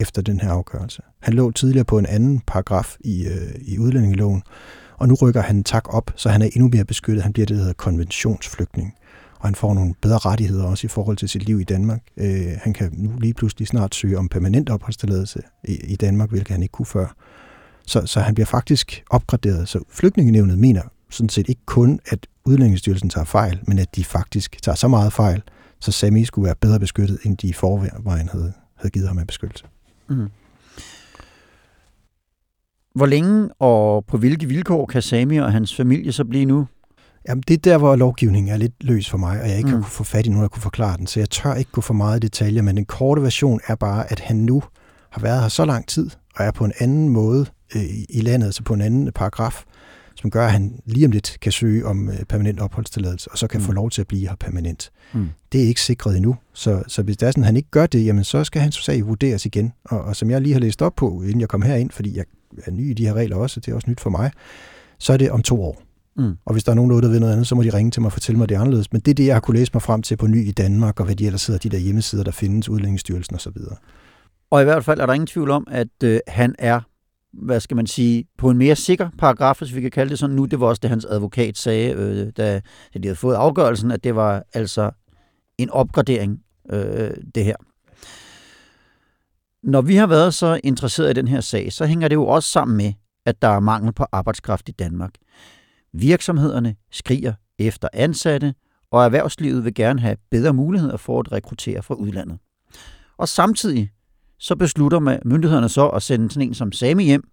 efter 0.00 0.22
den 0.22 0.40
her 0.40 0.50
afgørelse. 0.50 1.02
Han 1.22 1.34
lå 1.34 1.50
tidligere 1.50 1.84
på 1.84 1.98
en 1.98 2.06
anden 2.06 2.40
paragraf 2.46 2.96
i, 3.00 3.26
øh, 3.26 3.54
i 3.60 3.78
udlændingeloven, 3.78 4.42
og 4.98 5.08
nu 5.08 5.14
rykker 5.14 5.40
han 5.40 5.64
tak 5.64 5.94
op, 5.94 6.10
så 6.16 6.28
han 6.28 6.42
er 6.42 6.48
endnu 6.52 6.68
mere 6.72 6.84
beskyttet. 6.84 7.22
Han 7.22 7.32
bliver 7.32 7.46
det, 7.46 7.54
der 7.54 7.60
hedder 7.60 7.74
konventionsflygtning. 7.74 8.94
Og 9.38 9.46
han 9.48 9.54
får 9.54 9.74
nogle 9.74 9.94
bedre 10.02 10.18
rettigheder 10.18 10.64
også 10.64 10.86
i 10.86 10.88
forhold 10.88 11.16
til 11.16 11.28
sit 11.28 11.44
liv 11.44 11.60
i 11.60 11.64
Danmark. 11.64 12.00
Øh, 12.16 12.46
han 12.62 12.72
kan 12.72 12.90
nu 12.92 13.18
lige 13.18 13.34
pludselig 13.34 13.68
snart 13.68 13.94
søge 13.94 14.18
om 14.18 14.28
permanent 14.28 14.70
opholdstilladelse 14.70 15.42
i, 15.64 15.74
i 15.74 15.96
Danmark, 15.96 16.30
hvilket 16.30 16.50
han 16.50 16.62
ikke 16.62 16.72
kunne 16.72 16.86
før. 16.86 17.14
Så, 17.86 18.06
så 18.06 18.20
han 18.20 18.34
bliver 18.34 18.46
faktisk 18.46 19.04
opgraderet. 19.10 19.68
Så 19.68 19.80
flygtningenevnet 19.90 20.58
mener 20.58 20.82
sådan 21.10 21.28
set 21.28 21.48
ikke 21.48 21.66
kun, 21.66 22.00
at 22.06 22.26
Udlændingsstyrelsen 22.44 23.10
tager 23.10 23.24
fejl, 23.24 23.60
men 23.66 23.78
at 23.78 23.96
de 23.96 24.04
faktisk 24.04 24.62
tager 24.62 24.76
så 24.76 24.88
meget 24.88 25.12
fejl, 25.12 25.42
så 25.80 25.92
Sami 25.92 26.24
skulle 26.24 26.46
være 26.46 26.54
bedre 26.60 26.80
beskyttet, 26.80 27.18
end 27.24 27.36
de 27.36 27.48
i 27.48 27.52
forvejen 27.52 28.28
havde, 28.28 28.52
havde 28.76 28.90
givet 28.90 29.08
ham 29.08 29.18
af 29.18 29.26
beskyttelse. 29.26 29.64
Mm. 30.08 30.28
Hvor 32.94 33.06
længe 33.06 33.48
og 33.58 34.04
på 34.04 34.18
hvilke 34.18 34.46
vilkår 34.46 34.86
kan 34.86 35.02
Sami 35.02 35.36
og 35.36 35.52
hans 35.52 35.76
familie 35.76 36.12
så 36.12 36.24
blive 36.24 36.44
nu? 36.44 36.66
Jamen, 37.28 37.44
det 37.48 37.54
er 37.54 37.58
der, 37.58 37.78
hvor 37.78 37.96
lovgivningen 37.96 38.52
er 38.52 38.56
lidt 38.56 38.72
løs 38.80 39.10
for 39.10 39.18
mig, 39.18 39.40
og 39.42 39.48
jeg 39.48 39.56
ikke 39.56 39.66
mm. 39.66 39.74
har 39.74 39.80
kunne 39.80 39.90
få 39.90 40.04
fat 40.04 40.26
i 40.26 40.28
nogen, 40.28 40.42
der 40.42 40.48
kunne 40.48 40.62
forklare 40.62 40.96
den, 40.96 41.06
så 41.06 41.20
jeg 41.20 41.30
tør 41.30 41.54
ikke 41.54 41.70
gå 41.70 41.80
for 41.80 41.94
meget 41.94 42.16
i 42.16 42.20
detaljer, 42.20 42.62
men 42.62 42.76
den 42.76 42.84
korte 42.84 43.22
version 43.22 43.60
er 43.66 43.74
bare, 43.74 44.12
at 44.12 44.20
han 44.20 44.36
nu 44.36 44.62
har 45.10 45.20
været 45.20 45.40
her 45.40 45.48
så 45.48 45.64
lang 45.64 45.86
tid, 45.88 46.10
og 46.34 46.44
er 46.44 46.50
på 46.50 46.64
en 46.64 46.72
anden 46.78 47.08
måde 47.08 47.46
øh, 47.76 47.82
i 48.08 48.20
landet, 48.20 48.46
altså 48.46 48.62
på 48.62 48.74
en 48.74 48.80
anden 48.80 49.12
paragraf, 49.12 49.64
som 50.14 50.30
gør, 50.30 50.46
at 50.46 50.52
han 50.52 50.80
lige 50.86 51.06
om 51.06 51.12
lidt 51.12 51.36
kan 51.40 51.52
søge 51.52 51.86
om 51.86 52.08
øh, 52.08 52.24
permanent 52.28 52.60
opholdstilladelse, 52.60 53.30
og 53.30 53.38
så 53.38 53.46
kan. 53.46 53.60
Mm. 53.60 53.66
få 53.66 53.72
lov 53.72 53.90
til 53.90 54.00
at 54.00 54.06
blive 54.06 54.28
her 54.28 54.36
permanent. 54.36 54.90
Mm. 55.12 55.28
Det 55.52 55.62
er 55.62 55.66
ikke 55.66 55.80
sikret 55.80 56.16
endnu, 56.16 56.36
så, 56.52 56.82
så 56.88 57.02
hvis 57.02 57.16
det 57.16 57.26
er 57.26 57.30
sådan, 57.30 57.42
at 57.42 57.46
han 57.46 57.56
ikke 57.56 57.70
gør 57.70 57.86
det, 57.86 58.06
jamen 58.06 58.24
så 58.24 58.44
skal 58.44 58.62
hans 58.62 58.74
sag 58.74 59.06
vurderes 59.06 59.46
igen. 59.46 59.72
Og, 59.84 60.00
og 60.00 60.16
som 60.16 60.30
jeg 60.30 60.40
lige 60.40 60.52
har 60.52 60.60
læst 60.60 60.82
op 60.82 60.94
på, 60.96 61.22
inden 61.22 61.40
jeg 61.40 61.48
kom 61.48 61.62
herind, 61.62 61.90
fordi 61.90 62.16
jeg 62.16 62.24
er 62.66 62.70
ny 62.70 62.90
i 62.90 62.94
de 62.94 63.06
her 63.06 63.14
regler 63.14 63.36
også, 63.36 63.60
det 63.60 63.72
er 63.72 63.74
også 63.74 63.90
nyt 63.90 64.00
for 64.00 64.10
mig, 64.10 64.30
så 64.98 65.12
er 65.12 65.16
det 65.16 65.30
om 65.30 65.42
to 65.42 65.62
år. 65.62 65.85
Mm. 66.18 66.36
Og 66.44 66.52
hvis 66.52 66.64
der 66.64 66.70
er 66.70 66.76
nogen 66.76 67.02
der 67.02 67.08
ved 67.08 67.20
noget 67.20 67.32
andet, 67.32 67.46
så 67.46 67.54
må 67.54 67.62
de 67.62 67.74
ringe 67.74 67.90
til 67.90 68.02
mig 68.02 68.06
og 68.06 68.12
fortælle 68.12 68.38
mig 68.38 68.48
det 68.48 68.54
er 68.54 68.60
anderledes. 68.60 68.92
Men 68.92 69.00
det 69.00 69.10
er 69.10 69.14
det, 69.14 69.26
jeg 69.26 69.34
har 69.34 69.40
kunne 69.40 69.58
læse 69.58 69.70
mig 69.74 69.82
frem 69.82 70.02
til 70.02 70.16
på 70.16 70.26
ny 70.26 70.48
i 70.48 70.50
Danmark, 70.50 71.00
og 71.00 71.06
hvad 71.06 71.16
de 71.16 71.26
ellers 71.26 71.40
sidder, 71.40 71.60
de 71.60 71.68
der 71.68 71.78
hjemmesider, 71.78 72.24
der 72.24 72.30
findes, 72.30 72.68
Udlændingsstyrelsen 72.68 73.34
osv. 73.34 73.56
Og 74.50 74.60
i 74.60 74.64
hvert 74.64 74.84
fald 74.84 75.00
er 75.00 75.06
der 75.06 75.12
ingen 75.12 75.26
tvivl 75.26 75.50
om, 75.50 75.66
at 75.70 76.02
øh, 76.04 76.20
han 76.28 76.54
er, 76.58 76.80
hvad 77.32 77.60
skal 77.60 77.76
man 77.76 77.86
sige, 77.86 78.24
på 78.38 78.50
en 78.50 78.58
mere 78.58 78.76
sikker 78.76 79.08
paragraf, 79.18 79.58
hvis 79.58 79.74
vi 79.74 79.80
kan 79.80 79.90
kalde 79.90 80.10
det 80.10 80.18
sådan 80.18 80.36
nu. 80.36 80.44
Det 80.44 80.60
var 80.60 80.66
også 80.66 80.80
det, 80.80 80.90
hans 80.90 81.04
advokat 81.04 81.58
sagde, 81.58 81.92
øh, 81.92 82.32
da, 82.36 82.60
da 82.94 82.98
de 82.98 83.08
havde 83.08 83.16
fået 83.16 83.34
afgørelsen, 83.34 83.90
at 83.90 84.04
det 84.04 84.14
var 84.14 84.42
altså 84.52 84.90
en 85.58 85.70
opgradering, 85.70 86.40
øh, 86.72 87.10
det 87.34 87.44
her. 87.44 87.56
Når 89.62 89.80
vi 89.80 89.96
har 89.96 90.06
været 90.06 90.34
så 90.34 90.60
interesseret 90.64 91.10
i 91.10 91.12
den 91.12 91.28
her 91.28 91.40
sag, 91.40 91.72
så 91.72 91.86
hænger 91.86 92.08
det 92.08 92.14
jo 92.14 92.26
også 92.26 92.48
sammen 92.48 92.76
med, 92.76 92.92
at 93.26 93.42
der 93.42 93.48
er 93.48 93.60
mangel 93.60 93.92
på 93.92 94.06
arbejdskraft 94.12 94.68
i 94.68 94.72
Danmark. 94.72 95.10
Virksomhederne 95.98 96.76
skriger 96.90 97.32
efter 97.58 97.88
ansatte, 97.92 98.54
og 98.90 99.04
erhvervslivet 99.04 99.64
vil 99.64 99.74
gerne 99.74 100.00
have 100.00 100.16
bedre 100.30 100.52
muligheder 100.52 100.96
for 100.96 101.20
at 101.20 101.32
rekruttere 101.32 101.82
fra 101.82 101.94
udlandet. 101.94 102.38
Og 103.16 103.28
samtidig 103.28 103.90
så 104.38 104.56
beslutter 104.56 104.98
man- 104.98 105.20
myndighederne 105.24 105.68
så 105.68 105.88
at 105.88 106.02
sende 106.02 106.30
sådan 106.30 106.48
en 106.48 106.54
som 106.54 106.72
Sami 106.72 107.04
hjem, 107.04 107.28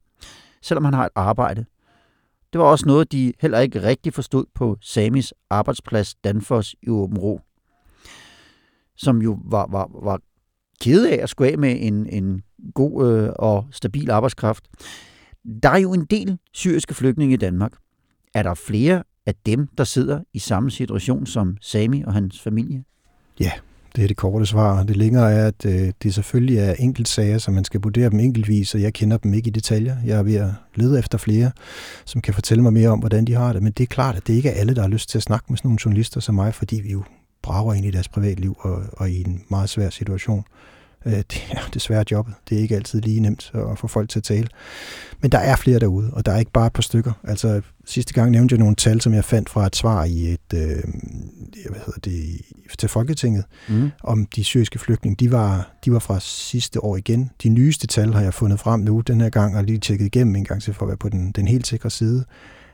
selvom 0.61 0.85
han 0.85 0.93
har 0.93 1.05
et 1.05 1.11
arbejde. 1.15 1.65
Det 2.53 2.59
var 2.59 2.65
også 2.65 2.85
noget, 2.85 3.11
de 3.11 3.33
heller 3.41 3.59
ikke 3.59 3.83
rigtig 3.83 4.13
forstod 4.13 4.45
på 4.55 4.77
Samis 4.81 5.33
arbejdsplads 5.49 6.15
Danfoss 6.15 6.75
i 6.83 6.89
Åben 6.89 7.17
Rå, 7.17 7.41
som 8.95 9.21
jo 9.21 9.39
var, 9.45 9.67
var, 9.71 9.89
var 10.03 10.19
ked 10.81 11.07
af 11.07 11.19
at 11.23 11.29
skulle 11.29 11.51
af 11.51 11.57
med 11.57 11.77
en, 11.79 12.07
en 12.07 12.41
god 12.75 13.11
øh, 13.11 13.29
og 13.35 13.65
stabil 13.71 14.11
arbejdskraft. 14.11 14.67
Der 15.63 15.69
er 15.69 15.77
jo 15.77 15.93
en 15.93 16.05
del 16.05 16.37
syriske 16.53 16.93
flygtninge 16.93 17.33
i 17.33 17.37
Danmark. 17.37 17.73
Er 18.33 18.43
der 18.43 18.53
flere 18.53 19.03
af 19.25 19.33
dem, 19.45 19.67
der 19.77 19.83
sidder 19.83 20.19
i 20.33 20.39
samme 20.39 20.71
situation 20.71 21.25
som 21.25 21.57
Sami 21.61 22.03
og 22.03 22.13
hans 22.13 22.41
familie? 22.41 22.83
Ja, 23.39 23.51
Det 23.95 24.03
er 24.03 24.07
det 24.07 24.17
korte 24.17 24.45
svar. 24.45 24.83
Det 24.83 24.95
længere 24.97 25.31
er, 25.31 25.47
at 25.47 25.65
øh, 25.65 25.91
det 26.03 26.13
selvfølgelig 26.13 26.57
er 26.57 26.73
enkeltsager, 26.73 27.37
så 27.37 27.51
man 27.51 27.63
skal 27.63 27.81
vurdere 27.81 28.09
dem 28.09 28.19
enkeltvis, 28.19 28.75
og 28.75 28.81
jeg 28.81 28.93
kender 28.93 29.17
dem 29.17 29.33
ikke 29.33 29.47
i 29.47 29.51
detaljer. 29.51 29.97
Jeg 30.05 30.19
er 30.19 30.23
ved 30.23 30.35
at 30.35 30.49
lede 30.75 30.99
efter 30.99 31.17
flere, 31.17 31.51
som 32.05 32.21
kan 32.21 32.33
fortælle 32.33 32.63
mig 32.63 32.73
mere 32.73 32.89
om, 32.89 32.99
hvordan 32.99 33.25
de 33.25 33.33
har 33.33 33.53
det. 33.53 33.63
Men 33.63 33.71
det 33.71 33.83
er 33.83 33.87
klart, 33.87 34.15
at 34.15 34.27
det 34.27 34.33
ikke 34.33 34.49
er 34.49 34.59
alle, 34.59 34.75
der 34.75 34.81
har 34.81 34.89
lyst 34.89 35.09
til 35.09 35.17
at 35.17 35.23
snakke 35.23 35.45
med 35.49 35.57
sådan 35.57 35.67
nogle 35.69 35.79
journalister 35.85 36.19
som 36.19 36.35
mig, 36.35 36.53
fordi 36.53 36.81
vi 36.81 36.91
jo 36.91 37.03
brager 37.41 37.73
ind 37.73 37.85
i 37.85 37.91
deres 37.91 38.07
privatliv 38.09 38.55
og, 38.59 38.83
og 38.93 39.09
i 39.09 39.21
en 39.21 39.43
meget 39.49 39.69
svær 39.69 39.89
situation. 39.89 40.43
Øh, 41.05 41.13
Det 41.13 41.41
er 41.51 41.69
desværre 41.73 42.03
jobbet. 42.11 42.33
Det 42.49 42.57
er 42.57 42.61
ikke 42.61 42.75
altid 42.75 43.01
lige 43.01 43.19
nemt 43.19 43.51
at 43.71 43.77
få 43.79 43.87
folk 43.87 44.09
til 44.09 44.19
at 44.19 44.23
tale. 44.23 44.47
Men 45.21 45.31
der 45.31 45.37
er 45.37 45.55
flere 45.55 45.79
derude, 45.79 46.09
og 46.13 46.25
der 46.25 46.31
er 46.31 46.39
ikke 46.39 46.51
bare 46.51 46.67
et 46.67 46.73
par 46.73 46.81
stykker. 46.81 47.11
Altså 47.23 47.61
sidste 47.85 48.13
gang 48.13 48.31
nævnte 48.31 48.53
jeg 48.53 48.59
nogle 48.59 48.75
tal, 48.75 49.01
som 49.01 49.13
jeg 49.13 49.25
fandt 49.25 49.49
fra 49.49 49.65
et 49.65 49.75
svar 49.75 50.03
i 50.03 50.33
et, 50.33 50.39
øh, 50.53 50.59
hvad 51.69 51.79
hedder 51.85 51.99
det, 52.03 52.41
til 52.77 52.89
Folketinget, 52.89 53.43
Mm. 53.69 53.91
om 54.03 54.25
de 54.25 54.43
syriske 54.43 54.79
flygtninge, 54.79 55.15
de 55.25 55.31
var, 55.31 55.71
de 55.85 55.91
var 55.93 55.99
fra 55.99 56.19
sidste 56.19 56.83
år 56.83 56.97
igen. 56.97 57.29
De 57.43 57.49
nyeste 57.49 57.87
tal 57.87 58.13
har 58.13 58.21
jeg 58.21 58.33
fundet 58.33 58.59
frem 58.59 58.79
nu 58.79 58.99
den 59.01 59.21
her 59.21 59.29
gang, 59.29 59.57
og 59.57 59.63
lige 59.63 59.77
tjekket 59.79 60.05
igennem 60.05 60.35
en 60.35 60.45
gang 60.45 60.61
til 60.61 60.73
for 60.73 60.81
at 60.81 60.87
være 60.87 60.97
på 60.97 61.09
den, 61.09 61.31
den 61.31 61.47
helt 61.47 61.67
sikre 61.67 61.89
side. 61.89 62.25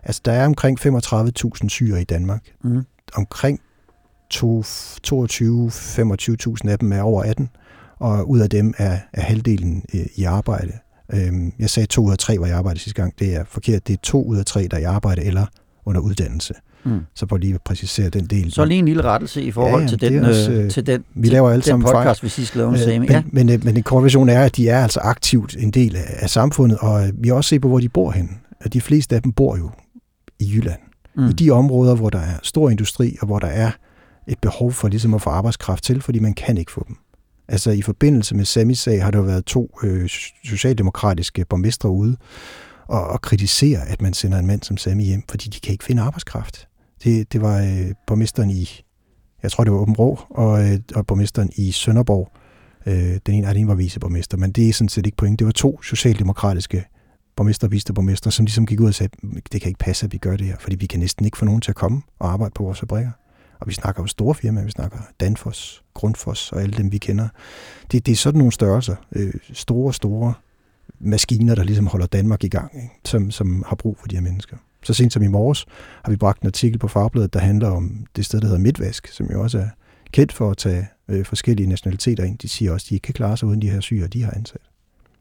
Altså, 0.04 0.22
der 0.26 0.32
er 0.32 0.46
omkring 0.46 0.80
35.000 0.80 1.70
syre 1.70 2.02
i 2.02 2.04
Danmark. 2.04 2.42
Mm. 2.64 2.82
Omkring 3.16 3.60
to- 4.30 4.64
22-25.000 5.08 6.70
af 6.70 6.80
dem 6.80 6.92
er 6.92 7.02
over 7.02 7.24
18, 7.24 7.50
og 8.00 8.30
ud 8.30 8.40
af 8.40 8.50
dem 8.50 8.74
er, 8.78 8.98
er 9.14 9.22
halvdelen 9.22 9.84
øh, 9.94 10.06
i 10.16 10.24
arbejde. 10.24 10.72
Øhm, 11.14 11.54
jeg 11.60 11.70
sagde 11.70 11.88
to 11.88 12.06
ud 12.06 12.12
af 12.12 12.18
tre 12.18 12.38
var 12.40 12.48
i 12.48 12.52
arbejde 12.52 12.80
sidste 12.80 13.02
gang. 13.02 13.14
Det 13.20 13.36
er 13.36 13.44
forkert. 13.48 13.88
Det 13.88 13.94
er 13.94 13.98
to 14.04 14.24
ud 14.24 14.38
af 14.38 14.46
tre, 14.46 14.68
der 14.72 14.78
er 14.78 14.82
i 14.82 14.84
arbejde 14.84 15.24
eller 15.24 15.46
under 15.86 16.02
uddannelse. 16.02 16.54
Mm. 16.86 17.00
Så 17.16 17.26
på 17.26 17.38
lige 17.38 17.54
at 17.54 17.62
præcisere 17.62 18.10
den 18.10 18.26
del. 18.26 18.52
Så 18.52 18.66
lige 18.66 18.80
en 18.80 18.86
lille 18.86 19.04
rettelse 19.04 19.42
i 19.44 19.52
forhold 19.52 19.74
Ja, 19.76 19.82
ja, 19.82 19.88
til, 19.88 20.02
den, 20.02 20.24
er 20.24 20.28
også, 20.30 20.52
øh, 20.52 20.66
øh, 20.66 20.72
til 20.72 20.88
den, 20.88 21.04
vi 21.16 21.28
laver 21.28 21.50
alle 21.50 21.64
sammen 21.64 21.88
fejl. 21.88 21.96
podcast, 21.96 22.24
vi 22.24 22.30
sidst 22.30 22.56
lavede 22.56 22.94
Øh, 22.96 23.00
men, 23.02 23.10
Ja. 23.10 23.24
men, 23.32 23.50
øh, 23.50 23.66
men 23.66 23.76
den 23.76 23.84
korte 23.84 24.04
version 24.04 24.30
er, 24.30 24.42
at 24.44 24.56
de 24.56 24.70
er 24.70 24.84
altså 24.84 25.00
aktivt 25.00 25.56
en 25.60 25.72
del 25.72 25.96
af, 25.96 26.02
af 26.20 26.30
samfundet, 26.30 26.78
og 26.78 27.08
øh, 27.08 27.14
vi 27.24 27.28
har 27.28 27.36
også 27.36 27.48
set 27.50 27.62
på, 27.62 27.68
hvor 27.68 27.80
de 27.80 27.90
bor 27.90 28.12
hen. 28.12 28.30
At 28.62 28.74
de 28.74 28.82
fleste 28.82 29.16
af 29.16 29.22
dem 29.22 29.32
bor 29.32 29.58
jo 29.58 29.70
i 30.40 30.52
Jylland. 30.56 30.80
Mm. 31.18 31.28
I 31.30 31.32
de 31.34 31.52
områder, 31.52 31.96
hvor 31.96 32.10
der 32.10 32.20
er 32.20 32.34
stor 32.44 32.70
industri, 32.70 33.18
og 33.22 33.28
hvor 33.28 33.40
der 33.40 33.48
er 33.48 33.72
et 34.28 34.40
behov 34.42 34.72
for 34.72 34.88
ligesom 34.88 35.14
at 35.14 35.22
få 35.22 35.30
arbejdskraft 35.30 35.84
til, 35.84 36.02
fordi 36.02 36.20
man 36.20 36.34
kan 36.34 36.58
ikke 36.58 36.72
få 36.72 36.86
dem. 36.88 36.96
Altså 37.52 37.72
i 37.72 37.82
forbindelse 37.82 38.36
med 38.36 38.46
Samis 38.46 38.80
sag 38.80 39.04
har 39.04 39.12
der 39.12 39.18
jo 39.18 39.26
været 39.26 39.46
to 39.46 39.80
øh, 39.84 40.10
socialdemokratiske 40.44 41.46
borgmestre 41.46 41.90
ude 41.90 42.18
og, 42.88 43.08
og 43.08 43.22
kritisere, 43.22 43.88
at 43.88 44.02
man 44.02 44.14
sender 44.14 44.40
en 44.40 44.48
mand 44.48 44.64
som 44.64 44.78
Sami 44.78 45.04
hjem, 45.04 45.24
fordi 45.30 45.50
de 45.50 45.60
kan 45.60 45.72
ikke 45.72 45.84
finde 45.84 46.02
arbejdskraft. 46.02 46.68
Det, 47.04 47.34
det 47.34 47.42
var 47.42 47.58
øh, 47.58 47.92
borgmesteren 48.08 48.50
i, 48.50 48.82
jeg 49.44 49.52
tror 49.52 49.64
det 49.64 49.74
var 49.74 49.80
Åben 49.80 49.96
Rå, 49.96 50.20
og, 50.30 50.68
øh, 50.68 50.80
og 50.96 51.08
borgmesteren 51.08 51.50
i 51.56 51.72
Sønderborg. 51.72 52.32
Øh, 52.86 53.20
den 53.26 53.36
ene, 53.36 53.48
den 53.48 53.58
ene 53.58 53.68
var 53.68 53.76
viceborgmester, 53.76 54.38
men 54.38 54.52
det 54.52 54.70
er 54.70 54.74
sådan 54.74 54.90
set 54.90 55.06
ikke 55.06 55.18
point. 55.18 55.40
Det 55.40 55.46
var 55.46 55.52
to 55.52 55.82
socialdemokratiske 55.82 56.86
borgmester 57.36 57.68
og 57.68 57.72
viceborgmester, 57.72 58.30
som 58.30 58.46
ligesom 58.46 58.66
gik 58.66 58.80
ud 58.80 58.88
og 58.88 58.94
sagde, 58.94 59.16
det 59.52 59.62
kan 59.62 59.70
ikke 59.70 59.80
passe, 59.80 60.06
at 60.06 60.14
vi 60.14 60.18
gør 60.18 60.38
det 60.38 60.48
her, 60.48 60.56
fordi 60.60 60.76
vi 60.76 60.86
kan 60.86 61.00
næsten 61.00 61.26
ikke 61.26 61.38
få 61.38 61.46
nogen 61.46 61.62
til 61.62 61.72
at 61.72 61.76
komme 61.76 62.02
og 62.20 62.32
arbejde 62.32 62.54
på 62.56 62.64
vores 62.64 62.80
fabrikker. 62.80 63.12
Og 63.60 63.68
vi 63.68 63.74
snakker 63.74 64.04
jo 64.04 64.08
store 64.08 64.36
firmaer, 64.36 64.66
vi 64.66 64.72
snakker 64.72 64.98
Danfoss, 65.20 65.84
Grundfos 65.94 66.52
og 66.52 66.62
alle 66.62 66.78
dem, 66.78 66.92
vi 66.92 66.98
kender. 66.98 67.28
Det, 67.92 68.06
det 68.06 68.12
er 68.12 68.16
sådan 68.16 68.38
nogle 68.38 68.52
størrelser, 68.52 68.96
øh, 69.12 69.34
store, 69.54 69.94
store 69.94 70.34
maskiner, 71.00 71.56
der 71.56 71.64
ligesom 71.64 71.88
holder 71.88 72.06
Danmark 72.06 72.44
i 72.44 72.48
gang, 72.48 72.76
ikke? 72.76 72.90
Som, 73.06 73.32
som 73.32 73.64
har 73.68 73.76
brug 73.76 73.98
for 74.00 74.08
de 74.08 74.16
her 74.16 74.24
mennesker. 74.24 74.58
Så 74.84 74.94
sent 74.94 75.14
som 75.14 75.24
i 75.24 75.28
morges 75.28 75.66
har 76.04 76.12
vi 76.12 76.18
bragt 76.18 76.42
en 76.42 76.48
artikel 76.48 76.80
på 76.80 76.88
Fagbladet, 76.88 77.34
der 77.34 77.40
handler 77.40 77.70
om 77.70 78.06
det 78.16 78.26
sted, 78.26 78.42
der 78.42 78.48
hedder 78.48 78.62
Midtvask, 78.62 79.08
som 79.08 79.28
jo 79.32 79.42
også 79.42 79.60
er 79.60 79.68
kendt 80.12 80.34
for 80.34 80.52
at 80.52 80.58
tage 80.58 80.88
øh, 81.08 81.26
forskellige 81.26 81.68
nationaliteter 81.70 82.24
ind. 82.24 82.38
De 82.38 82.48
siger 82.48 82.72
også, 82.72 82.86
at 82.86 82.90
de 82.90 82.96
ikke 82.96 83.04
kan 83.04 83.14
klare 83.14 83.38
sig 83.38 83.48
uden 83.48 83.62
de 83.62 83.70
her 83.70 83.80
syre, 83.80 84.08
de 84.08 84.24
har 84.24 84.32
ansat. 84.32 84.62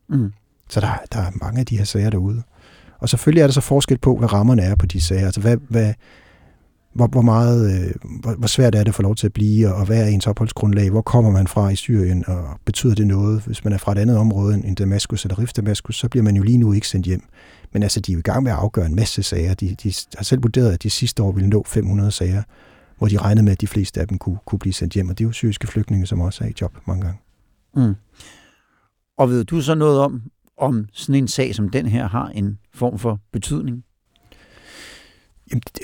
Mm. 0.08 0.32
Så 0.70 0.80
der, 0.80 0.98
der 1.12 1.18
er 1.18 1.30
mange 1.34 1.60
af 1.60 1.66
de 1.66 1.78
her 1.78 1.84
sager 1.84 2.10
derude. 2.10 2.42
Og 2.98 3.08
selvfølgelig 3.08 3.42
er 3.42 3.46
der 3.46 3.52
så 3.52 3.60
forskel 3.60 3.98
på, 3.98 4.16
hvad 4.16 4.32
rammerne 4.32 4.62
er 4.62 4.74
på 4.74 4.86
de 4.86 5.00
sager. 5.00 5.26
Altså 5.26 5.40
hvad, 5.40 5.56
hvad, 5.68 5.94
hvor, 6.94 7.06
hvor 7.06 7.22
meget, 7.22 7.72
øh, 7.72 7.94
hvor, 8.20 8.34
hvor 8.34 8.46
svært 8.46 8.74
er 8.74 8.78
det 8.78 8.88
at 8.88 8.94
få 8.94 9.02
lov 9.02 9.14
til 9.14 9.26
at 9.26 9.32
blive, 9.32 9.74
og 9.74 9.86
hvad 9.86 10.02
er 10.02 10.06
ens 10.06 10.26
opholdsgrundlag, 10.26 10.90
hvor 10.90 11.00
kommer 11.00 11.30
man 11.30 11.46
fra 11.46 11.68
i 11.68 11.76
Syrien, 11.76 12.24
og 12.26 12.60
betyder 12.64 12.94
det 12.94 13.06
noget, 13.06 13.42
hvis 13.42 13.64
man 13.64 13.72
er 13.72 13.78
fra 13.78 13.92
et 13.92 13.98
andet 13.98 14.18
område 14.18 14.54
end 14.54 14.76
Damaskus 14.76 15.24
eller 15.24 15.38
Rif 15.38 15.52
Damaskus, 15.52 15.98
så 15.98 16.08
bliver 16.08 16.24
man 16.24 16.36
jo 16.36 16.42
lige 16.42 16.58
nu 16.58 16.72
ikke 16.72 16.88
sendt 16.88 17.06
hjem. 17.06 17.22
Men 17.72 17.82
altså, 17.82 18.00
de 18.00 18.12
er 18.12 18.14
jo 18.14 18.18
i 18.18 18.22
gang 18.22 18.42
med 18.42 18.52
at 18.52 18.58
afgøre 18.58 18.86
en 18.86 18.94
masse 18.94 19.22
sager. 19.22 19.54
De, 19.54 19.76
de 19.82 19.92
har 20.16 20.24
selv 20.24 20.42
vurderet, 20.42 20.72
at 20.72 20.82
de 20.82 20.90
sidste 20.90 21.22
år 21.22 21.32
ville 21.32 21.48
nå 21.48 21.64
500 21.66 22.10
sager, 22.10 22.42
hvor 22.98 23.08
de 23.08 23.18
regnede 23.18 23.44
med, 23.44 23.52
at 23.52 23.60
de 23.60 23.66
fleste 23.66 24.00
af 24.00 24.08
dem 24.08 24.18
kunne, 24.18 24.38
kunne 24.46 24.58
blive 24.58 24.72
sendt 24.72 24.94
hjem, 24.94 25.08
og 25.08 25.18
det 25.18 25.24
er 25.24 25.28
jo 25.28 25.32
syriske 25.32 25.66
flygtninge, 25.66 26.06
som 26.06 26.20
også 26.20 26.44
er 26.44 26.48
i 26.48 26.54
job 26.60 26.76
mange 26.86 27.02
gange. 27.02 27.20
Mm. 27.76 27.94
Og 29.18 29.30
ved 29.30 29.44
du 29.44 29.60
så 29.60 29.74
noget 29.74 30.00
om, 30.00 30.22
om 30.56 30.86
sådan 30.92 31.14
en 31.14 31.28
sag 31.28 31.54
som 31.54 31.68
den 31.68 31.86
her 31.86 32.08
har 32.08 32.28
en 32.28 32.58
form 32.74 32.98
for 32.98 33.20
betydning? 33.32 33.84
Jamen, 35.50 35.62
det, 35.74 35.82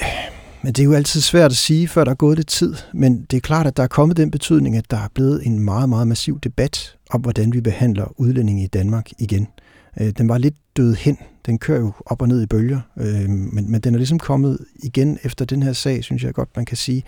men 0.64 0.72
det 0.72 0.82
er 0.82 0.84
jo 0.84 0.92
altid 0.92 1.20
svært 1.20 1.50
at 1.50 1.56
sige, 1.56 1.88
før 1.88 2.04
der 2.04 2.10
er 2.10 2.14
gået 2.14 2.36
lidt 2.36 2.48
tid. 2.48 2.74
Men 2.94 3.26
det 3.30 3.36
er 3.36 3.40
klart, 3.40 3.66
at 3.66 3.76
der 3.76 3.82
er 3.82 3.86
kommet 3.86 4.16
den 4.16 4.30
betydning, 4.30 4.76
at 4.76 4.90
der 4.90 4.96
er 4.96 5.08
blevet 5.14 5.46
en 5.46 5.60
meget, 5.60 5.88
meget 5.88 6.08
massiv 6.08 6.40
debat 6.40 6.96
om, 7.10 7.20
hvordan 7.20 7.52
vi 7.52 7.60
behandler 7.60 8.20
udlændinge 8.20 8.64
i 8.64 8.66
Danmark 8.66 9.10
igen. 9.18 9.48
Øh, 10.00 10.10
den 10.18 10.28
var 10.28 10.38
lidt 10.38 10.54
død 10.76 10.94
hen. 10.94 11.18
Den 11.46 11.58
kører 11.58 11.80
jo 11.80 11.92
op 12.06 12.22
og 12.22 12.28
ned 12.28 12.42
i 12.42 12.46
bølger. 12.46 12.80
Øh, 12.98 13.28
men, 13.28 13.70
men 13.70 13.80
den 13.80 13.94
er 13.94 13.98
ligesom 13.98 14.18
kommet 14.18 14.58
igen 14.82 15.18
efter 15.22 15.44
den 15.44 15.62
her 15.62 15.72
sag, 15.72 16.04
synes 16.04 16.24
jeg 16.24 16.34
godt, 16.34 16.48
man 16.56 16.64
kan 16.64 16.76
sige. 16.76 17.02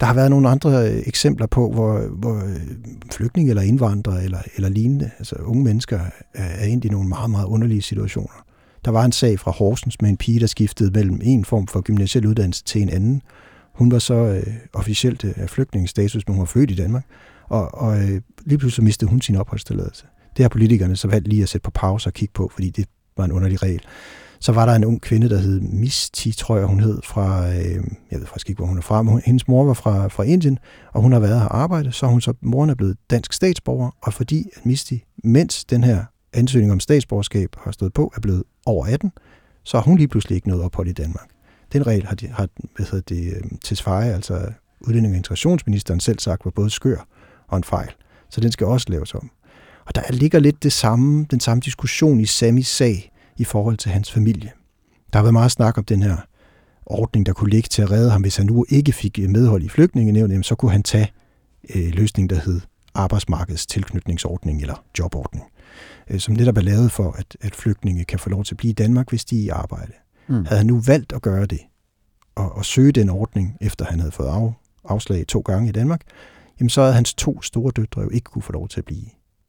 Der 0.00 0.06
har 0.06 0.14
været 0.14 0.30
nogle 0.30 0.48
andre 0.48 0.90
øh, 0.90 1.02
eksempler 1.06 1.46
på, 1.46 1.70
hvor, 1.70 2.00
hvor 2.00 2.36
øh, 2.36 2.60
flygtninge 3.12 3.50
eller 3.50 3.62
indvandrere 3.62 4.24
eller, 4.24 4.38
eller 4.56 4.68
lignende, 4.68 5.10
altså 5.18 5.36
unge 5.36 5.64
mennesker, 5.64 6.00
er 6.34 6.64
ind 6.64 6.84
i 6.84 6.88
nogle 6.88 7.08
meget, 7.08 7.30
meget 7.30 7.46
underlige 7.46 7.82
situationer. 7.82 8.44
Der 8.84 8.90
var 8.90 9.04
en 9.04 9.12
sag 9.12 9.38
fra 9.38 9.50
Horsens 9.50 10.02
med 10.02 10.10
en 10.10 10.16
pige, 10.16 10.40
der 10.40 10.46
skiftede 10.46 10.90
mellem 10.90 11.20
en 11.22 11.44
form 11.44 11.66
for 11.66 11.80
gymnasiel 11.80 12.26
uddannelse 12.26 12.64
til 12.64 12.82
en 12.82 12.88
anden. 12.88 13.22
Hun 13.74 13.90
var 13.90 13.98
så 13.98 14.14
øh, 14.14 14.54
officielt 14.72 15.24
øh, 15.24 15.48
flygtningestatus, 15.48 16.26
men 16.26 16.34
hun 16.34 16.40
var 16.40 16.46
født 16.46 16.70
i 16.70 16.74
Danmark. 16.74 17.04
Og, 17.48 17.74
og 17.74 17.98
øh, 17.98 18.20
lige 18.46 18.58
pludselig 18.58 18.84
mistede 18.84 19.10
hun 19.10 19.20
sin 19.20 19.36
opholdstilladelse. 19.36 20.06
Det 20.36 20.44
har 20.44 20.48
politikerne 20.48 20.96
så 20.96 21.08
valgt 21.08 21.28
lige 21.28 21.42
at 21.42 21.48
sætte 21.48 21.64
på 21.64 21.70
pause 21.70 22.08
og 22.08 22.12
kigge 22.12 22.32
på, 22.32 22.50
fordi 22.52 22.70
det 22.70 22.86
var 23.16 23.24
en 23.24 23.32
underlig 23.32 23.62
regel. 23.62 23.80
Så 24.40 24.52
var 24.52 24.66
der 24.66 24.74
en 24.74 24.84
ung 24.84 25.00
kvinde, 25.00 25.28
der 25.28 25.38
hed 25.38 25.60
Misti, 25.60 26.32
tror 26.32 26.56
jeg 26.56 26.66
hun 26.66 26.80
hed, 26.80 27.00
fra, 27.04 27.48
øh, 27.48 27.84
jeg 28.10 28.20
ved 28.20 28.26
faktisk 28.26 28.48
ikke, 28.50 28.58
hvor 28.58 28.66
hun 28.66 28.78
er 28.78 28.82
fra, 28.82 29.02
men 29.02 29.10
hun, 29.10 29.22
hendes 29.24 29.48
mor 29.48 29.64
var 29.64 29.74
fra, 29.74 30.08
fra 30.08 30.22
Indien, 30.22 30.58
og 30.92 31.02
hun 31.02 31.12
har 31.12 31.20
været 31.20 31.40
her 31.40 31.46
og 31.46 31.58
arbejdet, 31.58 31.94
så 31.94 32.06
hun 32.06 32.20
så, 32.20 32.32
moren 32.42 32.70
er 32.70 32.74
blevet 32.74 32.96
dansk 33.10 33.32
statsborger, 33.32 33.90
og 34.02 34.14
fordi 34.14 34.44
at 34.56 34.66
Misti, 34.66 35.04
mens 35.24 35.64
den 35.64 35.84
her 35.84 36.04
ansøgning 36.32 36.72
om 36.72 36.80
statsborgerskab 36.80 37.56
har 37.58 37.72
stået 37.72 37.92
på, 37.92 38.12
er 38.16 38.20
blevet 38.20 38.42
over 38.66 38.86
18, 38.86 39.12
så 39.62 39.76
har 39.76 39.84
hun 39.84 39.96
lige 39.96 40.08
pludselig 40.08 40.36
ikke 40.36 40.48
noget 40.48 40.64
ophold 40.64 40.88
i 40.88 40.92
Danmark. 40.92 41.28
Den 41.72 41.86
regel 41.86 42.06
har, 42.06 42.14
de, 42.14 42.28
har 42.28 42.48
hvad 42.76 42.86
hedder 42.86 43.14
det, 43.14 43.36
øhm, 43.36 43.58
Tesfaye, 43.58 44.14
altså 44.14 44.52
udlænding- 44.80 45.12
og 45.12 45.16
integrationsministeren 45.16 46.00
selv 46.00 46.18
sagt, 46.18 46.44
var 46.44 46.50
både 46.50 46.70
skør 46.70 47.06
og 47.48 47.56
en 47.56 47.64
fejl. 47.64 47.90
Så 48.30 48.40
den 48.40 48.52
skal 48.52 48.66
også 48.66 48.86
laves 48.90 49.14
om. 49.14 49.30
Og 49.86 49.94
der 49.94 50.02
ligger 50.10 50.38
lidt 50.38 50.62
det 50.62 50.72
samme, 50.72 51.26
den 51.30 51.40
samme 51.40 51.60
diskussion 51.60 52.20
i 52.20 52.26
Samis 52.26 52.68
sag 52.68 53.12
i 53.36 53.44
forhold 53.44 53.76
til 53.76 53.90
hans 53.90 54.12
familie. 54.12 54.50
Der 55.12 55.18
har 55.18 55.22
været 55.22 55.32
meget 55.32 55.52
snak 55.52 55.78
om 55.78 55.84
den 55.84 56.02
her 56.02 56.16
ordning, 56.86 57.26
der 57.26 57.32
kunne 57.32 57.50
ligge 57.50 57.68
til 57.68 57.82
at 57.82 57.90
redde 57.90 58.10
ham, 58.10 58.20
hvis 58.20 58.36
han 58.36 58.46
nu 58.46 58.66
ikke 58.68 58.92
fik 58.92 59.18
medhold 59.28 59.62
i 59.62 59.68
flygtningenævnet, 59.68 60.46
så 60.46 60.54
kunne 60.54 60.70
han 60.70 60.82
tage 60.82 61.12
øh, 61.74 61.90
løsningen, 61.94 62.30
der 62.30 62.42
hed 62.44 62.60
arbejdsmarkedets 62.94 63.66
tilknytningsordning 63.66 64.60
eller 64.60 64.84
jobordning, 64.98 65.44
øh, 66.10 66.20
som 66.20 66.34
netop 66.34 66.56
er 66.56 66.60
lavet 66.60 66.92
for, 66.92 67.12
at, 67.12 67.36
at 67.40 67.54
flygtninge 67.54 68.04
kan 68.04 68.18
få 68.18 68.30
lov 68.30 68.44
til 68.44 68.54
at 68.54 68.58
blive 68.58 68.70
i 68.70 68.74
Danmark, 68.74 69.08
hvis 69.08 69.24
de 69.24 69.40
er 69.40 69.44
i 69.44 69.48
arbejde. 69.48 69.92
Mm. 70.28 70.44
Havde 70.44 70.58
han 70.58 70.66
nu 70.66 70.80
valgt 70.86 71.12
at 71.12 71.22
gøre 71.22 71.46
det, 71.46 71.60
og, 72.34 72.52
og 72.52 72.64
søge 72.64 72.92
den 72.92 73.10
ordning, 73.10 73.56
efter 73.60 73.84
han 73.84 73.98
havde 73.98 74.12
fået 74.12 74.28
af, 74.28 74.52
afslag 74.84 75.26
to 75.26 75.40
gange 75.40 75.68
i 75.68 75.72
Danmark, 75.72 76.00
jamen 76.60 76.70
så 76.70 76.80
havde 76.80 76.94
hans 76.94 77.14
to 77.14 77.42
store 77.42 77.72
døtre 77.76 78.02
jo 78.02 78.10
ikke 78.10 78.24
kunne 78.24 78.42
få 78.42 78.52
lov 78.52 78.68
til 78.68 78.80
at 78.80 78.84
blive. 78.84 79.06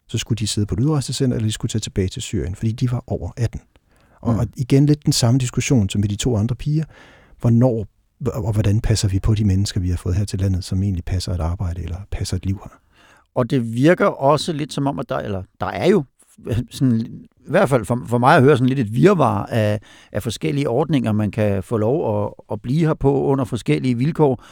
Så 0.08 0.17
skulle 0.17 0.38
de 0.38 0.48
sidde 0.48 0.65
på 0.65 0.75
et 0.75 0.79
udrejsecenter, 0.79 1.38
eller 1.38 1.48
de 1.48 1.51
skulle 1.51 1.69
tage 1.69 1.79
tilbage 1.79 2.08
til 2.08 2.22
Syrien, 2.22 2.55
fordi 2.55 2.72
de 2.72 2.91
var 2.91 3.03
over 3.08 3.31
18. 3.38 3.62
Og, 4.22 4.34
mm. 4.34 4.39
og 4.39 4.48
igen 4.55 4.86
lidt 4.86 5.05
den 5.05 5.13
samme 5.13 5.38
diskussion 5.38 5.89
som 5.89 6.01
med 6.01 6.10
de 6.10 6.15
to 6.15 6.38
andre 6.38 6.55
piger. 6.55 6.84
Hvornår 7.39 7.88
og 8.25 8.53
hvordan 8.53 8.81
passer 8.81 9.08
vi 9.08 9.19
på 9.19 9.36
de 9.36 9.46
mennesker, 9.46 9.79
vi 9.79 9.89
har 9.89 9.98
fået 9.98 10.15
her 10.15 10.25
til 10.25 10.39
landet, 10.39 10.63
som 10.63 10.84
egentlig 10.84 11.05
passer 11.05 11.34
et 11.34 11.39
arbejde 11.39 11.84
eller 11.84 11.98
passer 12.12 12.38
et 12.38 12.46
liv 12.46 12.60
her? 12.63 12.79
Og 13.36 13.50
det 13.50 13.74
virker 13.74 14.05
også 14.05 14.53
lidt 14.53 14.74
som 14.74 14.88
om, 14.88 15.00
at 15.00 15.09
der, 15.09 15.17
eller 15.17 15.43
der 15.59 15.65
er 15.65 15.88
jo 15.88 16.03
sådan, 16.71 17.01
i 17.50 17.51
hvert 17.51 17.69
fald 17.69 17.86
for, 17.86 18.01
for 18.05 18.17
mig 18.17 18.36
at 18.36 18.43
høre 18.43 18.57
sådan 18.57 18.69
lidt 18.69 18.79
et 18.79 18.93
virvar 18.93 19.45
af, 19.45 19.79
af 20.12 20.24
forskellige 20.24 20.69
ordninger, 20.69 21.12
man 21.12 21.31
kan 21.31 21.63
få 21.63 21.77
lov 21.77 22.24
at, 22.25 22.33
at 22.51 22.62
blive 22.62 22.88
her 22.88 22.93
på 22.93 23.24
under 23.24 23.45
forskellige 23.45 23.98
vilkår. 23.98 24.43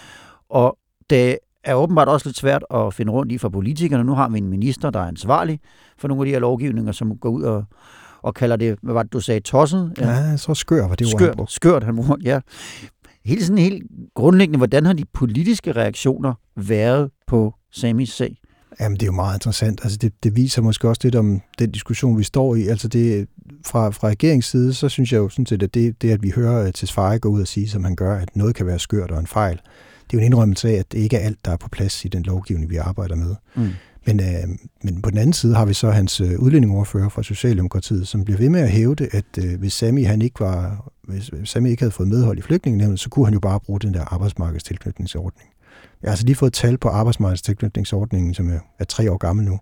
Og 0.49 0.77
det 1.09 1.37
er 1.63 1.73
åbenbart 1.73 2.07
også 2.07 2.27
lidt 2.27 2.37
svært 2.37 2.65
at 2.73 2.93
finde 2.93 3.11
rundt 3.11 3.31
i 3.31 3.37
for 3.37 3.49
politikerne. 3.49 4.03
Nu 4.03 4.13
har 4.13 4.29
vi 4.29 4.37
en 4.37 4.47
minister, 4.47 4.89
der 4.89 4.99
er 4.99 5.07
ansvarlig 5.07 5.59
for 5.97 6.07
nogle 6.07 6.21
af 6.21 6.25
de 6.25 6.31
her 6.31 6.39
lovgivninger, 6.39 6.91
som 6.91 7.17
går 7.17 7.29
ud 7.29 7.43
og, 7.43 7.63
og 8.21 8.33
kalder 8.33 8.55
det, 8.55 8.77
hvad 8.81 8.93
var 8.93 9.03
det, 9.03 9.13
du 9.13 9.19
sagde, 9.19 9.39
tosset? 9.39 9.93
Ja, 9.99 10.37
så 10.37 10.53
skør 10.53 10.87
var 10.87 10.95
det 10.95 11.07
skørt, 11.07 11.29
ord, 11.29 11.37
han 11.37 11.47
Skørt, 11.47 11.83
han 11.83 11.95
brugte, 11.95 12.23
ja. 12.23 12.39
Helt 13.25 13.43
sådan 13.43 13.57
helt 13.57 13.83
grundlæggende, 14.15 14.57
hvordan 14.57 14.85
har 14.85 14.93
de 14.93 15.05
politiske 15.13 15.71
reaktioner 15.71 16.33
været 16.55 17.11
på 17.27 17.53
Samis 17.71 18.09
sag? 18.09 18.37
Jamen, 18.79 18.95
det 18.95 19.03
er 19.03 19.07
jo 19.07 19.11
meget 19.11 19.35
interessant. 19.35 19.79
Altså, 19.83 19.97
det, 19.97 20.23
det 20.23 20.35
viser 20.35 20.61
måske 20.61 20.89
også 20.89 21.01
lidt 21.03 21.15
om 21.15 21.41
den 21.59 21.71
diskussion, 21.71 22.17
vi 22.17 22.23
står 22.23 22.55
i. 22.55 22.67
Altså, 22.67 22.87
det, 22.87 23.27
fra, 23.65 23.89
fra 23.89 24.07
regeringens 24.07 24.45
side, 24.45 24.73
så 24.73 24.89
synes 24.89 25.11
jeg 25.11 25.17
jo 25.17 25.29
sådan 25.29 25.45
set, 25.45 25.63
at 25.63 25.73
det, 25.73 26.01
det 26.01 26.11
at 26.11 26.23
vi 26.23 26.29
hører 26.35 26.71
til 26.71 26.87
Svare 26.87 27.19
gå 27.19 27.29
ud 27.29 27.41
og 27.41 27.47
sige, 27.47 27.69
som 27.69 27.83
han 27.83 27.95
gør, 27.95 28.15
at 28.15 28.35
noget 28.35 28.55
kan 28.55 28.65
være 28.65 28.79
skørt 28.79 29.11
og 29.11 29.19
en 29.19 29.27
fejl, 29.27 29.59
det 30.07 30.13
er 30.13 30.17
jo 30.17 30.19
en 30.19 30.25
indrømmelse 30.25 30.69
af, 30.69 30.73
at 30.73 30.91
det 30.91 30.97
ikke 30.99 31.17
er 31.17 31.25
alt, 31.25 31.45
der 31.45 31.51
er 31.51 31.57
på 31.57 31.69
plads 31.69 32.05
i 32.05 32.07
den 32.07 32.23
lovgivning, 32.23 32.69
vi 32.69 32.75
arbejder 32.75 33.15
med. 33.15 33.35
Mm. 33.55 33.69
Men, 34.05 34.19
øh, 34.19 34.57
men 34.83 35.01
på 35.01 35.09
den 35.09 35.17
anden 35.17 35.33
side 35.33 35.55
har 35.55 35.65
vi 35.65 35.73
så 35.73 35.89
hans 35.89 36.21
øh, 36.21 36.39
udlændingoverfører 36.39 37.09
fra 37.09 37.23
Socialdemokratiet, 37.23 38.07
som 38.07 38.23
bliver 38.23 38.37
ved 38.37 38.49
med 38.49 38.59
at 38.59 38.69
hævde, 38.69 39.07
at 39.11 39.25
øh, 39.45 39.59
hvis 39.59 39.73
Sami 39.73 40.03
han 40.03 40.21
ikke 40.21 40.39
var, 40.39 40.89
hvis 41.03 41.31
Sami 41.43 41.69
ikke 41.69 41.81
havde 41.81 41.91
fået 41.91 42.09
medhold 42.09 42.37
i 42.37 42.41
flygtningenævnet, 42.41 42.99
så 42.99 43.09
kunne 43.09 43.25
han 43.25 43.33
jo 43.33 43.39
bare 43.39 43.59
bruge 43.59 43.79
den 43.79 43.93
der 43.93 44.13
arbejdsmarkedstilknytningsordning. 44.13 45.49
Jeg 46.01 46.07
har 46.09 46.11
altså 46.11 46.25
lige 46.25 46.35
fået 46.35 46.53
tal 46.53 46.77
på 46.77 46.89
arbejdsmarkedstilknytningsordningen, 46.89 48.33
som 48.33 48.51
er, 48.79 48.85
tre 48.85 49.11
år 49.11 49.17
gammel 49.17 49.45
nu. 49.45 49.59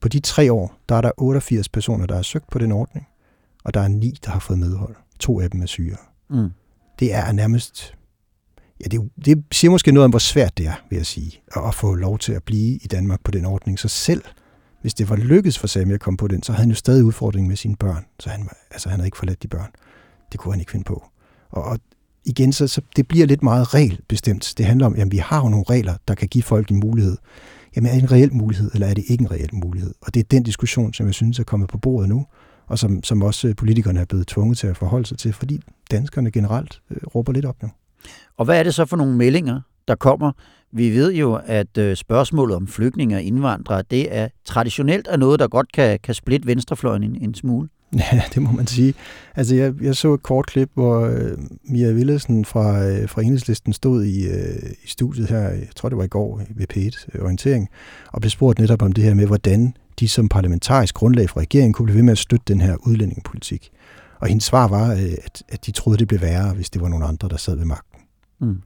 På 0.00 0.08
de 0.08 0.20
tre 0.20 0.52
år, 0.52 0.74
der 0.88 0.94
er 0.94 1.00
der 1.00 1.10
88 1.16 1.68
personer, 1.68 2.06
der 2.06 2.14
har 2.14 2.22
søgt 2.22 2.50
på 2.50 2.58
den 2.58 2.72
ordning, 2.72 3.06
og 3.64 3.74
der 3.74 3.80
er 3.80 3.88
ni, 3.88 4.18
der 4.24 4.30
har 4.30 4.40
fået 4.40 4.58
medhold. 4.58 4.96
To 5.18 5.40
af 5.40 5.50
dem 5.50 5.62
er 5.62 5.66
syge. 5.66 5.96
Mm. 6.30 6.50
Det 6.98 7.14
er 7.14 7.32
nærmest... 7.32 7.94
Ja, 8.80 8.84
det, 8.88 9.10
det 9.24 9.44
siger 9.52 9.70
måske 9.70 9.92
noget 9.92 10.04
om, 10.04 10.10
hvor 10.10 10.18
svært 10.18 10.58
det 10.58 10.66
er, 10.66 10.74
vil 10.90 10.96
jeg 10.96 11.06
sige, 11.06 11.42
at 11.56 11.74
få 11.74 11.94
lov 11.94 12.18
til 12.18 12.32
at 12.32 12.42
blive 12.42 12.74
i 12.82 12.86
Danmark 12.90 13.20
på 13.24 13.30
den 13.30 13.44
ordning. 13.44 13.78
Så 13.78 13.88
selv 13.88 14.22
hvis 14.84 14.94
det 14.94 15.10
var 15.10 15.16
lykkedes 15.16 15.58
for 15.58 15.66
Sami 15.66 15.94
at 15.94 16.00
komme 16.00 16.16
på 16.16 16.28
den, 16.28 16.42
så 16.42 16.52
havde 16.52 16.62
han 16.62 16.68
jo 16.68 16.74
stadig 16.74 17.04
udfordring 17.04 17.48
med 17.48 17.56
sine 17.56 17.76
børn. 17.76 18.04
Så 18.20 18.30
han, 18.30 18.48
altså, 18.70 18.88
han 18.88 18.98
havde 18.98 19.06
ikke 19.06 19.16
forladt 19.16 19.42
de 19.42 19.48
børn. 19.48 19.70
Det 20.32 20.40
kunne 20.40 20.52
han 20.52 20.60
ikke 20.60 20.72
finde 20.72 20.84
på. 20.84 21.04
Og, 21.50 21.64
og 21.64 21.78
igen, 22.24 22.52
så, 22.52 22.66
så 22.66 22.80
det 22.96 23.08
bliver 23.08 23.26
lidt 23.26 23.42
meget 23.42 23.74
regelbestemt. 23.74 24.54
Det 24.58 24.66
handler 24.66 24.86
om, 24.86 24.94
at 24.98 25.12
vi 25.12 25.16
har 25.16 25.42
jo 25.42 25.48
nogle 25.48 25.64
regler, 25.70 25.94
der 26.08 26.14
kan 26.14 26.28
give 26.28 26.44
folk 26.44 26.70
en 26.70 26.80
mulighed. 26.80 27.16
Jamen 27.76 27.90
er 27.90 27.94
det 27.94 28.02
en 28.02 28.12
reel 28.12 28.34
mulighed, 28.34 28.70
eller 28.74 28.86
er 28.86 28.94
det 28.94 29.04
ikke 29.08 29.22
en 29.22 29.30
reel 29.30 29.50
mulighed? 29.52 29.94
Og 30.00 30.14
det 30.14 30.20
er 30.20 30.24
den 30.30 30.42
diskussion, 30.42 30.92
som 30.92 31.06
jeg 31.06 31.14
synes 31.14 31.38
er 31.38 31.44
kommet 31.44 31.68
på 31.68 31.78
bordet 31.78 32.08
nu, 32.08 32.26
og 32.66 32.78
som, 32.78 33.02
som 33.02 33.22
også 33.22 33.54
politikerne 33.56 34.00
er 34.00 34.04
blevet 34.04 34.26
tvunget 34.26 34.58
til 34.58 34.66
at 34.66 34.76
forholde 34.76 35.06
sig 35.06 35.18
til, 35.18 35.32
fordi 35.32 35.60
danskerne 35.90 36.30
generelt 36.30 36.80
øh, 36.90 36.96
råber 37.14 37.32
lidt 37.32 37.44
op 37.44 37.62
nu. 37.62 37.68
Og 38.36 38.44
hvad 38.44 38.58
er 38.58 38.62
det 38.62 38.74
så 38.74 38.84
for 38.84 38.96
nogle 38.96 39.16
meldinger, 39.16 39.60
der 39.88 39.94
kommer? 39.94 40.32
Vi 40.72 40.90
ved 40.90 41.14
jo, 41.14 41.40
at 41.46 41.78
øh, 41.78 41.96
spørgsmålet 41.96 42.56
om 42.56 42.66
flygtninge 42.66 43.16
og 43.16 43.22
indvandrere, 43.22 43.82
det 43.90 44.16
er 44.16 44.28
traditionelt 44.44 45.08
er 45.10 45.16
noget, 45.16 45.40
der 45.40 45.48
godt 45.48 45.72
kan, 45.72 45.98
kan 46.02 46.14
splitte 46.14 46.46
venstrefløjen 46.46 47.02
en, 47.02 47.16
en 47.22 47.34
smule. 47.34 47.68
Ja, 48.12 48.22
det 48.34 48.42
må 48.42 48.52
man 48.52 48.66
sige. 48.66 48.94
Altså, 49.36 49.54
jeg, 49.54 49.74
jeg 49.82 49.96
så 49.96 50.14
et 50.14 50.22
kort 50.22 50.46
klip, 50.46 50.70
hvor 50.74 51.00
øh, 51.00 51.38
Mia 51.64 51.92
Willesen 51.92 52.44
fra, 52.44 52.84
øh, 52.84 53.08
fra 53.08 53.22
Enhedslisten 53.22 53.72
stod 53.72 54.04
i, 54.04 54.28
øh, 54.28 54.72
i 54.84 54.88
studiet 54.88 55.28
her, 55.28 55.40
jeg 55.40 55.68
tror 55.76 55.88
det 55.88 55.98
var 55.98 56.04
i 56.04 56.08
går 56.08 56.42
ved 56.50 56.66
P1 56.72 57.06
øh, 57.12 57.22
Orientering, 57.22 57.68
og 58.12 58.20
blev 58.20 58.30
spurgt 58.30 58.58
netop 58.58 58.82
om 58.82 58.92
det 58.92 59.04
her 59.04 59.14
med, 59.14 59.26
hvordan 59.26 59.76
de 60.00 60.08
som 60.08 60.28
parlamentarisk 60.28 60.94
grundlag 60.94 61.30
for 61.30 61.40
regeringen 61.40 61.72
kunne 61.72 61.86
blive 61.86 61.96
ved 61.96 62.02
med 62.02 62.12
at 62.12 62.18
støtte 62.18 62.44
den 62.48 62.60
her 62.60 62.76
udlændingepolitik. 62.86 63.70
Og 64.20 64.28
hendes 64.28 64.44
svar 64.44 64.68
var, 64.68 64.92
øh, 64.92 65.12
at, 65.24 65.42
at 65.48 65.66
de 65.66 65.72
troede, 65.72 65.98
det 65.98 66.08
blev 66.08 66.20
værre, 66.20 66.54
hvis 66.54 66.70
det 66.70 66.82
var 66.82 66.88
nogle 66.88 67.06
andre, 67.06 67.28
der 67.28 67.36
sad 67.36 67.56
ved 67.56 67.64
magten. 67.64 68.00
Mm. 68.40 68.62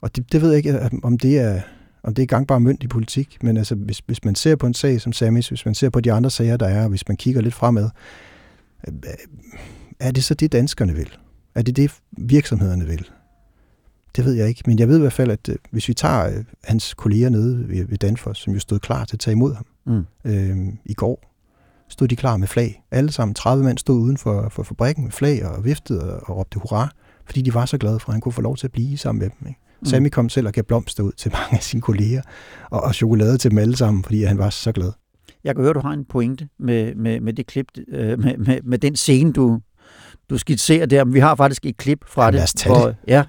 Og 0.00 0.16
det, 0.16 0.32
det 0.32 0.42
ved 0.42 0.48
jeg 0.48 0.56
ikke, 0.56 0.90
om 1.02 1.18
det 1.18 1.38
er, 1.38 1.60
om 2.02 2.14
det 2.14 2.22
er 2.22 2.26
gangbar 2.26 2.58
mønt 2.58 2.82
i 2.82 2.88
politik, 2.88 3.38
men 3.42 3.56
altså, 3.56 3.74
hvis, 3.74 4.02
hvis 4.06 4.24
man 4.24 4.34
ser 4.34 4.56
på 4.56 4.66
en 4.66 4.74
sag 4.74 5.00
som 5.00 5.12
Samis, 5.12 5.48
hvis 5.48 5.64
man 5.64 5.74
ser 5.74 5.90
på 5.90 6.00
de 6.00 6.12
andre 6.12 6.30
sager, 6.30 6.56
der 6.56 6.66
er, 6.66 6.88
hvis 6.88 7.08
man 7.08 7.16
kigger 7.16 7.40
lidt 7.40 7.54
fremad, 7.54 7.90
øh, 8.88 8.94
er 10.00 10.10
det 10.10 10.24
så 10.24 10.34
det, 10.34 10.52
danskerne 10.52 10.94
vil? 10.94 11.10
Er 11.54 11.62
det 11.62 11.76
det, 11.76 11.90
virksomhederne 12.18 12.86
vil? 12.86 13.10
Det 14.16 14.24
ved 14.24 14.32
jeg 14.32 14.48
ikke, 14.48 14.62
men 14.66 14.78
jeg 14.78 14.88
ved 14.88 14.96
i 14.96 15.00
hvert 15.00 15.12
fald, 15.12 15.30
at 15.30 15.48
øh, 15.48 15.56
hvis 15.70 15.88
vi 15.88 15.94
tager 15.94 16.26
øh, 16.26 16.44
hans 16.64 16.94
kolleger 16.94 17.28
nede 17.28 17.68
ved, 17.68 17.98
Danfoss, 17.98 18.40
som 18.40 18.52
jo 18.52 18.58
stod 18.58 18.78
klar 18.78 19.04
til 19.04 19.16
at 19.16 19.20
tage 19.20 19.32
imod 19.32 19.54
ham 19.54 19.66
mm. 19.86 20.06
øh, 20.24 20.56
i 20.84 20.94
går, 20.94 21.32
stod 21.88 22.08
de 22.08 22.16
klar 22.16 22.36
med 22.36 22.48
flag. 22.48 22.82
Alle 22.90 23.12
sammen, 23.12 23.34
30 23.34 23.64
mand 23.64 23.78
stod 23.78 24.00
uden 24.00 24.16
for, 24.16 24.48
for 24.48 24.62
fabrikken 24.62 25.04
med 25.04 25.12
flag 25.12 25.46
og 25.46 25.64
viftede 25.64 26.14
og, 26.14 26.28
og 26.28 26.36
råbte 26.36 26.58
hurra, 26.58 26.90
fordi 27.24 27.42
de 27.42 27.54
var 27.54 27.66
så 27.66 27.78
glade 27.78 28.00
for, 28.00 28.08
at 28.08 28.14
han 28.14 28.20
kunne 28.20 28.32
få 28.32 28.42
lov 28.42 28.56
til 28.56 28.66
at 28.66 28.72
blive 28.72 28.98
sammen 28.98 29.20
med 29.20 29.30
dem. 29.40 29.48
Ikke? 29.48 29.60
Mm. 29.86 29.90
Sammy 29.90 30.08
kom 30.08 30.28
selv 30.28 30.46
og 30.46 30.52
gav 30.52 30.64
blomster 30.64 31.02
ud 31.02 31.12
til 31.12 31.32
mange 31.38 31.56
af 31.56 31.62
sine 31.62 31.82
kolleger, 31.82 32.22
og, 32.70 32.80
og 32.80 32.94
chokolade 32.94 33.38
til 33.38 33.50
dem 33.50 33.58
alle 33.58 33.76
sammen, 33.76 34.04
fordi 34.04 34.22
han 34.22 34.38
var 34.38 34.50
så 34.50 34.72
glad. 34.72 34.92
Jeg 35.44 35.54
kan 35.54 35.64
høre, 35.64 35.74
du 35.74 35.80
har 35.80 35.92
en 35.92 36.04
pointe 36.04 36.48
med, 36.58 36.94
med, 36.94 37.20
med 37.20 37.32
det 37.32 37.46
klip, 37.46 37.66
øh, 37.88 38.18
med, 38.18 38.36
med, 38.36 38.58
med 38.64 38.78
den 38.78 38.96
scene, 38.96 39.32
du, 39.32 39.60
du 40.30 40.38
skitserer 40.38 40.86
der. 40.86 41.04
Men 41.04 41.14
vi 41.14 41.18
har 41.18 41.34
faktisk 41.34 41.66
et 41.66 41.76
klip 41.76 41.98
fra 42.06 42.24
ja, 42.24 42.30
det, 42.30 42.64
hvor, 42.66 42.94
ja, 43.08 43.24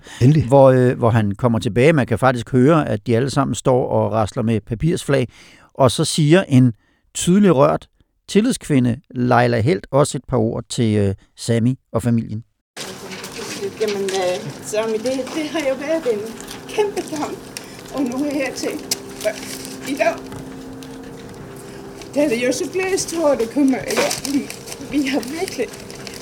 hvor, 0.48 0.70
øh, 0.70 0.98
hvor 0.98 1.10
han 1.10 1.32
kommer 1.36 1.60
tilbage. 1.60 1.94
Man 1.94 2.08
kan 2.08 2.20
faktisk 2.20 2.52
høre, 2.52 2.90
at 2.90 3.08
de 3.08 3.16
alle 3.16 3.30
sammen 3.30 3.56
står 3.56 3.88
og 3.88 4.12
rasler 4.12 4.44
med 4.44 4.62
papirsflag. 4.62 5.28
Og 5.74 5.92
så 5.92 6.06
siger 6.06 6.44
en 6.44 6.74
tydelig 7.14 7.56
rørt 7.56 7.88
tillidskvinde, 8.28 9.02
Leila 9.16 9.60
Helt, 9.60 9.88
også 9.92 10.18
et 10.18 10.24
par 10.28 10.38
ord 10.38 10.64
til 10.70 10.98
øh, 10.98 11.16
Sami 11.38 11.80
og 11.92 12.04
familien. 12.04 12.44
Jamen, 13.82 14.04
øh, 14.04 14.52
Sami, 14.64 14.98
det, 14.98 15.12
det 15.36 15.50
har 15.52 15.60
jo 15.70 15.76
været 15.76 16.14
en 16.14 16.20
kæmpe 16.78 17.02
kamp, 17.16 17.38
og 17.94 18.02
nu 18.02 18.26
er 18.26 18.36
jeg 18.36 18.52
til 18.56 18.72
i 19.88 19.96
dag. 19.96 20.14
Det 22.14 22.44
er 22.44 22.46
jo 22.48 22.52
så 22.52 22.70
blæst, 22.72 23.16
hvor 23.16 23.30
det 23.30 23.50
kommer. 23.50 23.78
Ja, 23.78 24.32
vi, 24.32 24.50
vi 24.92 25.08
har 25.08 25.20
virkelig 25.20 25.68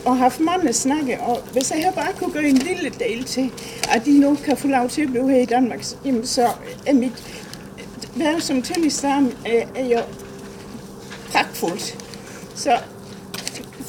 og 0.06 0.18
haft 0.18 0.40
mange 0.40 0.74
snakke, 0.74 1.22
og 1.22 1.42
hvis 1.52 1.72
jeg 1.72 1.92
bare 1.96 2.14
kunne 2.14 2.34
gøre 2.34 2.44
en 2.44 2.58
lille 2.58 2.90
del 2.90 3.24
til, 3.24 3.52
at 3.92 4.06
de 4.06 4.20
nu 4.20 4.38
kan 4.46 4.58
få 4.58 4.68
lov 4.68 4.90
til 4.90 5.02
at 5.02 5.10
blive 5.10 5.30
her 5.30 5.42
i 5.42 5.46
Danmark, 5.46 5.86
jamen 6.06 6.26
så 6.26 6.48
er 6.86 6.94
mit 6.94 7.24
værv 8.16 8.40
som 8.40 8.62
tillidsdame 8.62 9.32
øh, 9.48 9.54
er, 9.54 9.66
er 9.76 9.86
jo 9.86 10.00
pragtfuldt. 11.32 11.98
Så 12.56 12.78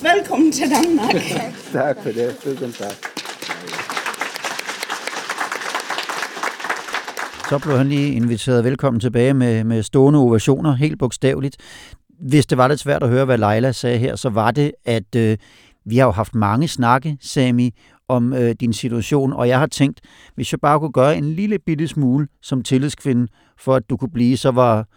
velkommen 0.03 0.53
til 0.53 0.71
Danmark. 0.71 1.15
tak 1.73 1.97
for 2.03 2.11
det. 2.11 2.37
Tusind 2.43 2.73
tak. 2.73 3.16
Så 7.49 7.59
blev 7.59 7.77
han 7.77 7.89
lige 7.89 8.13
inviteret 8.13 8.65
velkommen 8.65 9.01
tilbage 9.01 9.35
med, 9.35 9.65
med 9.65 9.83
stående 9.83 10.19
ovationer, 10.19 10.75
helt 10.75 10.99
bogstaveligt. 10.99 11.57
Hvis 12.21 12.47
det 12.47 12.59
var 12.59 12.69
lidt 12.69 12.81
svært 12.81 13.03
at 13.03 13.09
høre, 13.09 13.25
hvad 13.25 13.39
Leila 13.39 13.73
sagde 13.73 13.99
her, 13.99 14.17
så 14.17 14.29
var 14.29 14.51
det, 14.51 14.73
at 14.85 15.17
øh, 15.17 15.39
vi 15.85 15.97
har 15.97 16.05
jo 16.05 16.11
haft 16.11 16.35
mange 16.35 16.69
snakke, 16.69 17.19
Sami, 17.21 17.75
om 18.09 18.33
øh, 18.33 18.55
din 18.61 18.73
situation, 18.73 19.33
og 19.33 19.49
jeg 19.49 19.59
har 19.59 19.67
tænkt, 19.67 20.01
hvis 20.35 20.53
jeg 20.53 20.61
bare 20.61 20.81
kunne 20.81 20.93
gøre 20.93 21.17
en 21.17 21.25
lille 21.25 21.59
bitte 21.59 21.89
smule 21.89 22.29
som 22.43 22.63
tillidskvinde, 22.63 23.29
for 23.59 23.75
at 23.75 23.91
du 23.91 23.97
kunne 23.97 24.13
blive, 24.13 24.37
så 24.37 24.51
var 24.51 24.89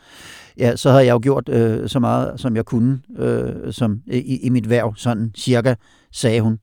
ja, 0.57 0.75
så 0.75 0.89
havde 0.89 1.05
jeg 1.05 1.13
jo 1.13 1.19
gjort 1.23 1.49
øh, 1.49 1.89
så 1.89 1.99
meget, 1.99 2.39
som 2.39 2.55
jeg 2.55 2.65
kunne 2.65 2.99
øh, 3.17 3.73
som, 3.73 4.01
i, 4.07 4.39
i 4.45 4.49
mit 4.49 4.69
værv, 4.69 4.95
sådan 4.95 5.31
cirka, 5.35 5.75
sagde 6.11 6.41
hun. 6.41 6.59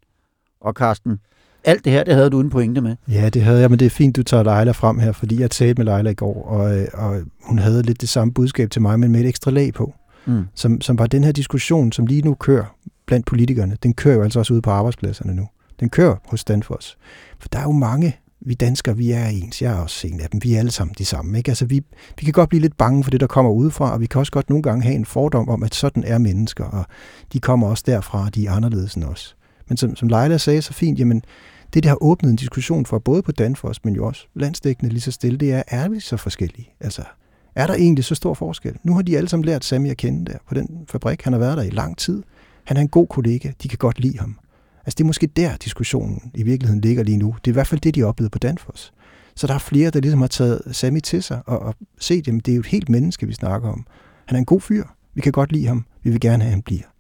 Og 0.60 0.74
Karsten, 0.74 1.18
alt 1.66 1.84
det 1.84 1.92
her, 1.92 2.04
det 2.04 2.14
havde 2.14 2.30
du 2.30 2.40
en 2.40 2.50
pointe 2.50 2.80
med. 2.80 2.96
Ja, 3.08 3.28
det 3.28 3.42
havde 3.42 3.60
jeg, 3.60 3.70
men 3.70 3.78
det 3.78 3.86
er 3.86 3.90
fint, 3.90 4.16
du 4.16 4.22
tager 4.22 4.42
Leila 4.42 4.70
frem 4.70 4.98
her, 4.98 5.12
fordi 5.12 5.40
jeg 5.40 5.50
talte 5.50 5.84
med 5.84 5.92
Leila 5.92 6.10
i 6.10 6.14
går, 6.14 6.44
og, 6.44 6.78
øh, 6.78 6.86
og 6.92 7.22
hun 7.42 7.58
havde 7.58 7.82
lidt 7.82 8.00
det 8.00 8.08
samme 8.08 8.34
budskab 8.34 8.70
til 8.70 8.82
mig, 8.82 9.00
men 9.00 9.12
med 9.12 9.20
et 9.20 9.26
ekstra 9.26 9.50
lag 9.50 9.74
på. 9.74 9.94
Mm. 10.26 10.44
Som, 10.54 10.80
som 10.80 10.98
var 10.98 11.06
den 11.06 11.24
her 11.24 11.32
diskussion, 11.32 11.92
som 11.92 12.06
lige 12.06 12.22
nu 12.22 12.34
kører 12.34 12.64
blandt 13.06 13.26
politikerne, 13.26 13.76
den 13.82 13.94
kører 13.94 14.14
jo 14.14 14.22
altså 14.22 14.38
også 14.38 14.52
ude 14.52 14.62
på 14.62 14.70
arbejdspladserne 14.70 15.34
nu. 15.34 15.48
Den 15.80 15.90
kører 15.90 16.16
hos 16.24 16.44
Danfoss. 16.44 16.96
For 17.40 17.48
der 17.48 17.58
er 17.58 17.62
jo 17.62 17.72
mange, 17.72 18.16
vi 18.40 18.54
danskere, 18.54 18.96
vi 18.96 19.10
er 19.10 19.26
ens. 19.26 19.62
Jeg 19.62 19.72
er 19.72 19.76
også 19.76 20.06
en 20.06 20.20
af 20.20 20.30
dem. 20.30 20.40
Vi 20.44 20.54
er 20.54 20.58
alle 20.58 20.70
sammen 20.70 20.94
de 20.98 21.04
samme. 21.04 21.38
Ikke? 21.38 21.50
Altså, 21.50 21.66
vi, 21.66 21.82
vi 22.18 22.24
kan 22.24 22.32
godt 22.32 22.48
blive 22.48 22.60
lidt 22.60 22.76
bange 22.76 23.04
for 23.04 23.10
det, 23.10 23.20
der 23.20 23.26
kommer 23.26 23.50
udefra, 23.50 23.92
og 23.92 24.00
vi 24.00 24.06
kan 24.06 24.18
også 24.18 24.32
godt 24.32 24.50
nogle 24.50 24.62
gange 24.62 24.82
have 24.82 24.94
en 24.94 25.04
fordom 25.04 25.48
om, 25.48 25.62
at 25.62 25.74
sådan 25.74 26.04
er 26.06 26.18
mennesker, 26.18 26.64
og 26.64 26.84
de 27.32 27.40
kommer 27.40 27.68
også 27.68 27.84
derfra, 27.86 28.24
og 28.24 28.34
de 28.34 28.46
er 28.46 28.52
anderledes 28.52 28.94
end 28.94 29.04
os. 29.04 29.36
Men 29.68 29.76
som, 29.76 29.96
som 29.96 30.08
Leila 30.08 30.38
sagde 30.38 30.62
så 30.62 30.72
fint, 30.72 30.98
jamen, 30.98 31.22
det, 31.76 31.82
der 31.82 31.90
har 31.90 32.02
åbnet 32.02 32.30
en 32.30 32.36
diskussion 32.36 32.86
for, 32.86 32.98
både 32.98 33.22
på 33.22 33.32
Danfoss, 33.32 33.84
men 33.84 33.94
jo 33.94 34.06
også 34.06 34.26
landsdækkende 34.34 34.92
lige 34.92 35.00
så 35.00 35.10
stille, 35.10 35.38
det 35.38 35.52
er, 35.52 35.62
er 35.68 35.88
vi 35.88 36.00
så 36.00 36.16
forskellige? 36.16 36.68
Altså, 36.80 37.02
er 37.54 37.66
der 37.66 37.74
egentlig 37.74 38.04
så 38.04 38.14
stor 38.14 38.34
forskel? 38.34 38.76
Nu 38.82 38.94
har 38.94 39.02
de 39.02 39.16
alle 39.16 39.28
sammen 39.28 39.44
lært 39.44 39.64
Sami 39.64 39.90
at 39.90 39.96
kende 39.96 40.32
der 40.32 40.38
på 40.48 40.54
den 40.54 40.68
fabrik. 40.88 41.22
Han 41.22 41.32
har 41.32 41.40
været 41.40 41.56
der 41.56 41.62
i 41.62 41.70
lang 41.70 41.98
tid. 41.98 42.22
Han 42.64 42.76
er 42.76 42.80
en 42.80 42.88
god 42.88 43.06
kollega. 43.06 43.50
De 43.62 43.68
kan 43.68 43.78
godt 43.78 44.00
lide 44.00 44.18
ham. 44.18 44.38
Altså 44.86 44.94
det 44.98 45.00
er 45.00 45.06
måske 45.06 45.26
der, 45.26 45.56
diskussionen 45.56 46.32
i 46.34 46.42
virkeligheden 46.42 46.80
ligger 46.80 47.02
lige 47.02 47.16
nu. 47.16 47.26
Det 47.44 47.50
er 47.50 47.52
i 47.52 47.58
hvert 47.58 47.66
fald 47.66 47.80
det, 47.80 47.94
de 47.94 48.02
oplevede 48.02 48.30
på 48.30 48.38
Danfoss. 48.38 48.92
Så 49.34 49.46
der 49.46 49.54
er 49.54 49.58
flere, 49.58 49.90
der 49.90 50.00
ligesom 50.00 50.20
har 50.20 50.28
taget 50.28 50.62
Sami 50.72 51.00
til 51.00 51.22
sig 51.22 51.42
og, 51.46 51.58
og 51.58 51.74
set, 51.98 52.28
at 52.28 52.34
det 52.46 52.48
er 52.48 52.54
jo 52.56 52.60
et 52.60 52.66
helt 52.66 52.88
menneske, 52.88 53.26
vi 53.26 53.32
snakker 53.32 53.68
om. 53.68 53.86
Han 54.26 54.36
er 54.36 54.38
en 54.38 54.44
god 54.44 54.60
fyr. 54.60 54.84
Vi 55.14 55.20
kan 55.20 55.32
godt 55.32 55.52
lide 55.52 55.66
ham. 55.66 55.84
Vi 56.02 56.10
vil 56.10 56.20
gerne 56.20 56.42
have, 56.42 56.48
at 56.48 56.54
han 56.54 56.62
bliver. 56.62 56.95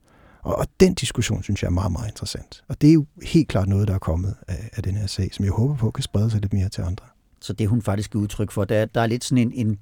Og, 0.46 0.58
og 0.58 0.66
den 0.80 0.94
diskussion, 0.94 1.42
synes 1.42 1.62
jeg 1.62 1.68
er 1.68 1.72
meget, 1.72 1.92
meget 1.92 2.08
interessant. 2.08 2.64
Og 2.68 2.80
det 2.80 2.90
er 2.90 2.94
jo 2.94 3.06
helt 3.22 3.48
klart 3.48 3.68
noget, 3.68 3.88
der 3.88 3.94
er 3.94 3.98
kommet 3.98 4.34
af, 4.48 4.70
af 4.72 4.82
den 4.82 4.96
her 4.96 5.06
sag, 5.06 5.28
som 5.32 5.44
jeg 5.44 5.52
håber 5.52 5.76
på 5.76 5.90
kan 5.90 6.02
sprede 6.02 6.30
sig 6.30 6.40
lidt 6.40 6.52
mere 6.52 6.68
til 6.68 6.82
andre. 6.82 7.06
Så 7.40 7.52
det 7.52 7.68
hun 7.68 7.82
faktisk 7.82 8.14
er 8.14 8.18
udtryk 8.18 8.50
for, 8.50 8.64
der, 8.64 8.84
der 8.84 9.00
er 9.00 9.06
lidt 9.06 9.24
sådan 9.24 9.52
en, 9.52 9.68
en 9.68 9.78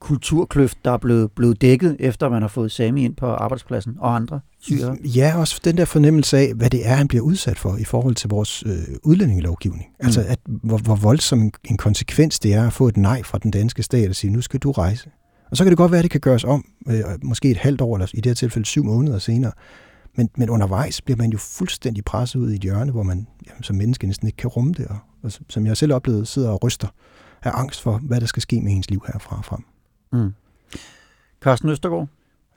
kulturkløft, 0.00 0.78
der 0.84 0.90
er 0.90 0.96
blevet, 0.96 1.32
blevet 1.32 1.60
dækket, 1.60 1.96
efter 1.98 2.28
man 2.28 2.42
har 2.42 2.48
fået 2.48 2.72
Sami 2.72 3.04
ind 3.04 3.16
på 3.16 3.26
arbejdspladsen 3.26 3.96
og 3.98 4.16
andre 4.16 4.40
syre. 4.60 4.96
Ja, 5.04 5.38
også 5.38 5.60
den 5.64 5.76
der 5.76 5.84
fornemmelse 5.84 6.38
af, 6.38 6.54
hvad 6.54 6.70
det 6.70 6.88
er, 6.88 6.94
han 6.94 7.08
bliver 7.08 7.24
udsat 7.24 7.58
for 7.58 7.76
i 7.76 7.84
forhold 7.84 8.14
til 8.14 8.30
vores 8.30 8.62
øh, 8.66 8.72
udlændingelovgivning. 9.02 9.86
Mm. 10.00 10.06
Altså, 10.06 10.24
at, 10.28 10.38
hvor, 10.46 10.78
hvor 10.78 10.94
voldsom 10.96 11.40
en, 11.40 11.52
en 11.64 11.76
konsekvens 11.76 12.38
det 12.38 12.54
er 12.54 12.66
at 12.66 12.72
få 12.72 12.88
et 12.88 12.96
nej 12.96 13.22
fra 13.22 13.38
den 13.38 13.50
danske 13.50 13.82
stat 13.82 14.08
og 14.08 14.16
sige, 14.16 14.30
nu 14.30 14.40
skal 14.40 14.60
du 14.60 14.70
rejse. 14.70 15.10
Og 15.50 15.56
så 15.56 15.64
kan 15.64 15.70
det 15.70 15.78
godt 15.78 15.92
være, 15.92 15.98
at 15.98 16.02
det 16.02 16.10
kan 16.10 16.20
gøres 16.20 16.44
om, 16.44 16.64
øh, 16.88 17.04
måske 17.22 17.50
et 17.50 17.56
halvt 17.56 17.80
år, 17.80 17.96
eller 17.96 18.06
i 18.14 18.16
det 18.16 18.26
her 18.26 18.34
tilfælde 18.34 18.66
syv 18.66 18.84
måneder 18.84 19.18
senere. 19.18 19.52
Men, 20.14 20.30
men 20.36 20.50
undervejs 20.50 21.00
bliver 21.00 21.16
man 21.16 21.30
jo 21.30 21.38
fuldstændig 21.38 22.04
presset 22.04 22.40
ud 22.40 22.50
i 22.50 22.54
et 22.54 22.60
hjørne, 22.60 22.92
hvor 22.92 23.02
man 23.02 23.26
jamen, 23.46 23.62
som 23.62 23.76
menneske 23.76 24.06
næsten 24.06 24.26
ikke 24.26 24.36
kan 24.36 24.48
rumme 24.48 24.72
det. 24.72 24.86
Og, 24.86 24.98
og 25.22 25.32
som 25.48 25.66
jeg 25.66 25.76
selv 25.76 25.92
oplevede, 25.92 26.26
sidder 26.26 26.50
og 26.50 26.64
ryster 26.64 26.88
af 27.42 27.50
angst 27.54 27.82
for, 27.82 27.98
hvad 27.98 28.20
der 28.20 28.26
skal 28.26 28.42
ske 28.42 28.60
med 28.60 28.72
ens 28.72 28.90
liv 28.90 29.04
herfra 29.12 29.38
og 29.38 29.44
frem. 29.44 29.64
Mm. 30.12 30.34
Carsten 31.40 31.68
Østergaard, 31.68 32.08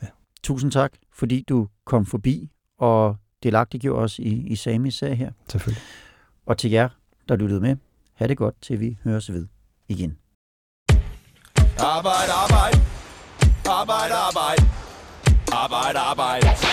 ja. 0.02 0.08
tusind 0.44 0.72
tak, 0.72 0.94
fordi 1.14 1.46
du 1.50 1.68
kom 1.86 2.06
forbi 2.06 2.50
og 2.80 3.18
delagtiggjorde 3.44 4.04
os 4.04 4.20
i, 4.20 4.48
i 4.48 4.56
Samis 4.56 4.94
sag 4.94 5.18
her. 5.18 5.32
Selvfølgelig. 5.50 5.84
Og 6.46 6.58
til 6.58 6.72
jer, 6.72 6.90
der 7.30 7.36
lyttede 7.36 7.62
med, 7.62 7.76
ha' 8.14 8.28
det 8.28 8.38
godt, 8.38 8.62
til 8.62 8.80
vi 8.80 8.98
høres 9.04 9.32
ved 9.32 9.48
igen. 9.88 10.18
Arbejde, 11.80 12.32
arbejde. 12.44 12.78
Arbejde, 13.66 14.14
arbejde. 14.14 14.64
Arbejde, 15.52 16.00
arbejde. 16.00 16.73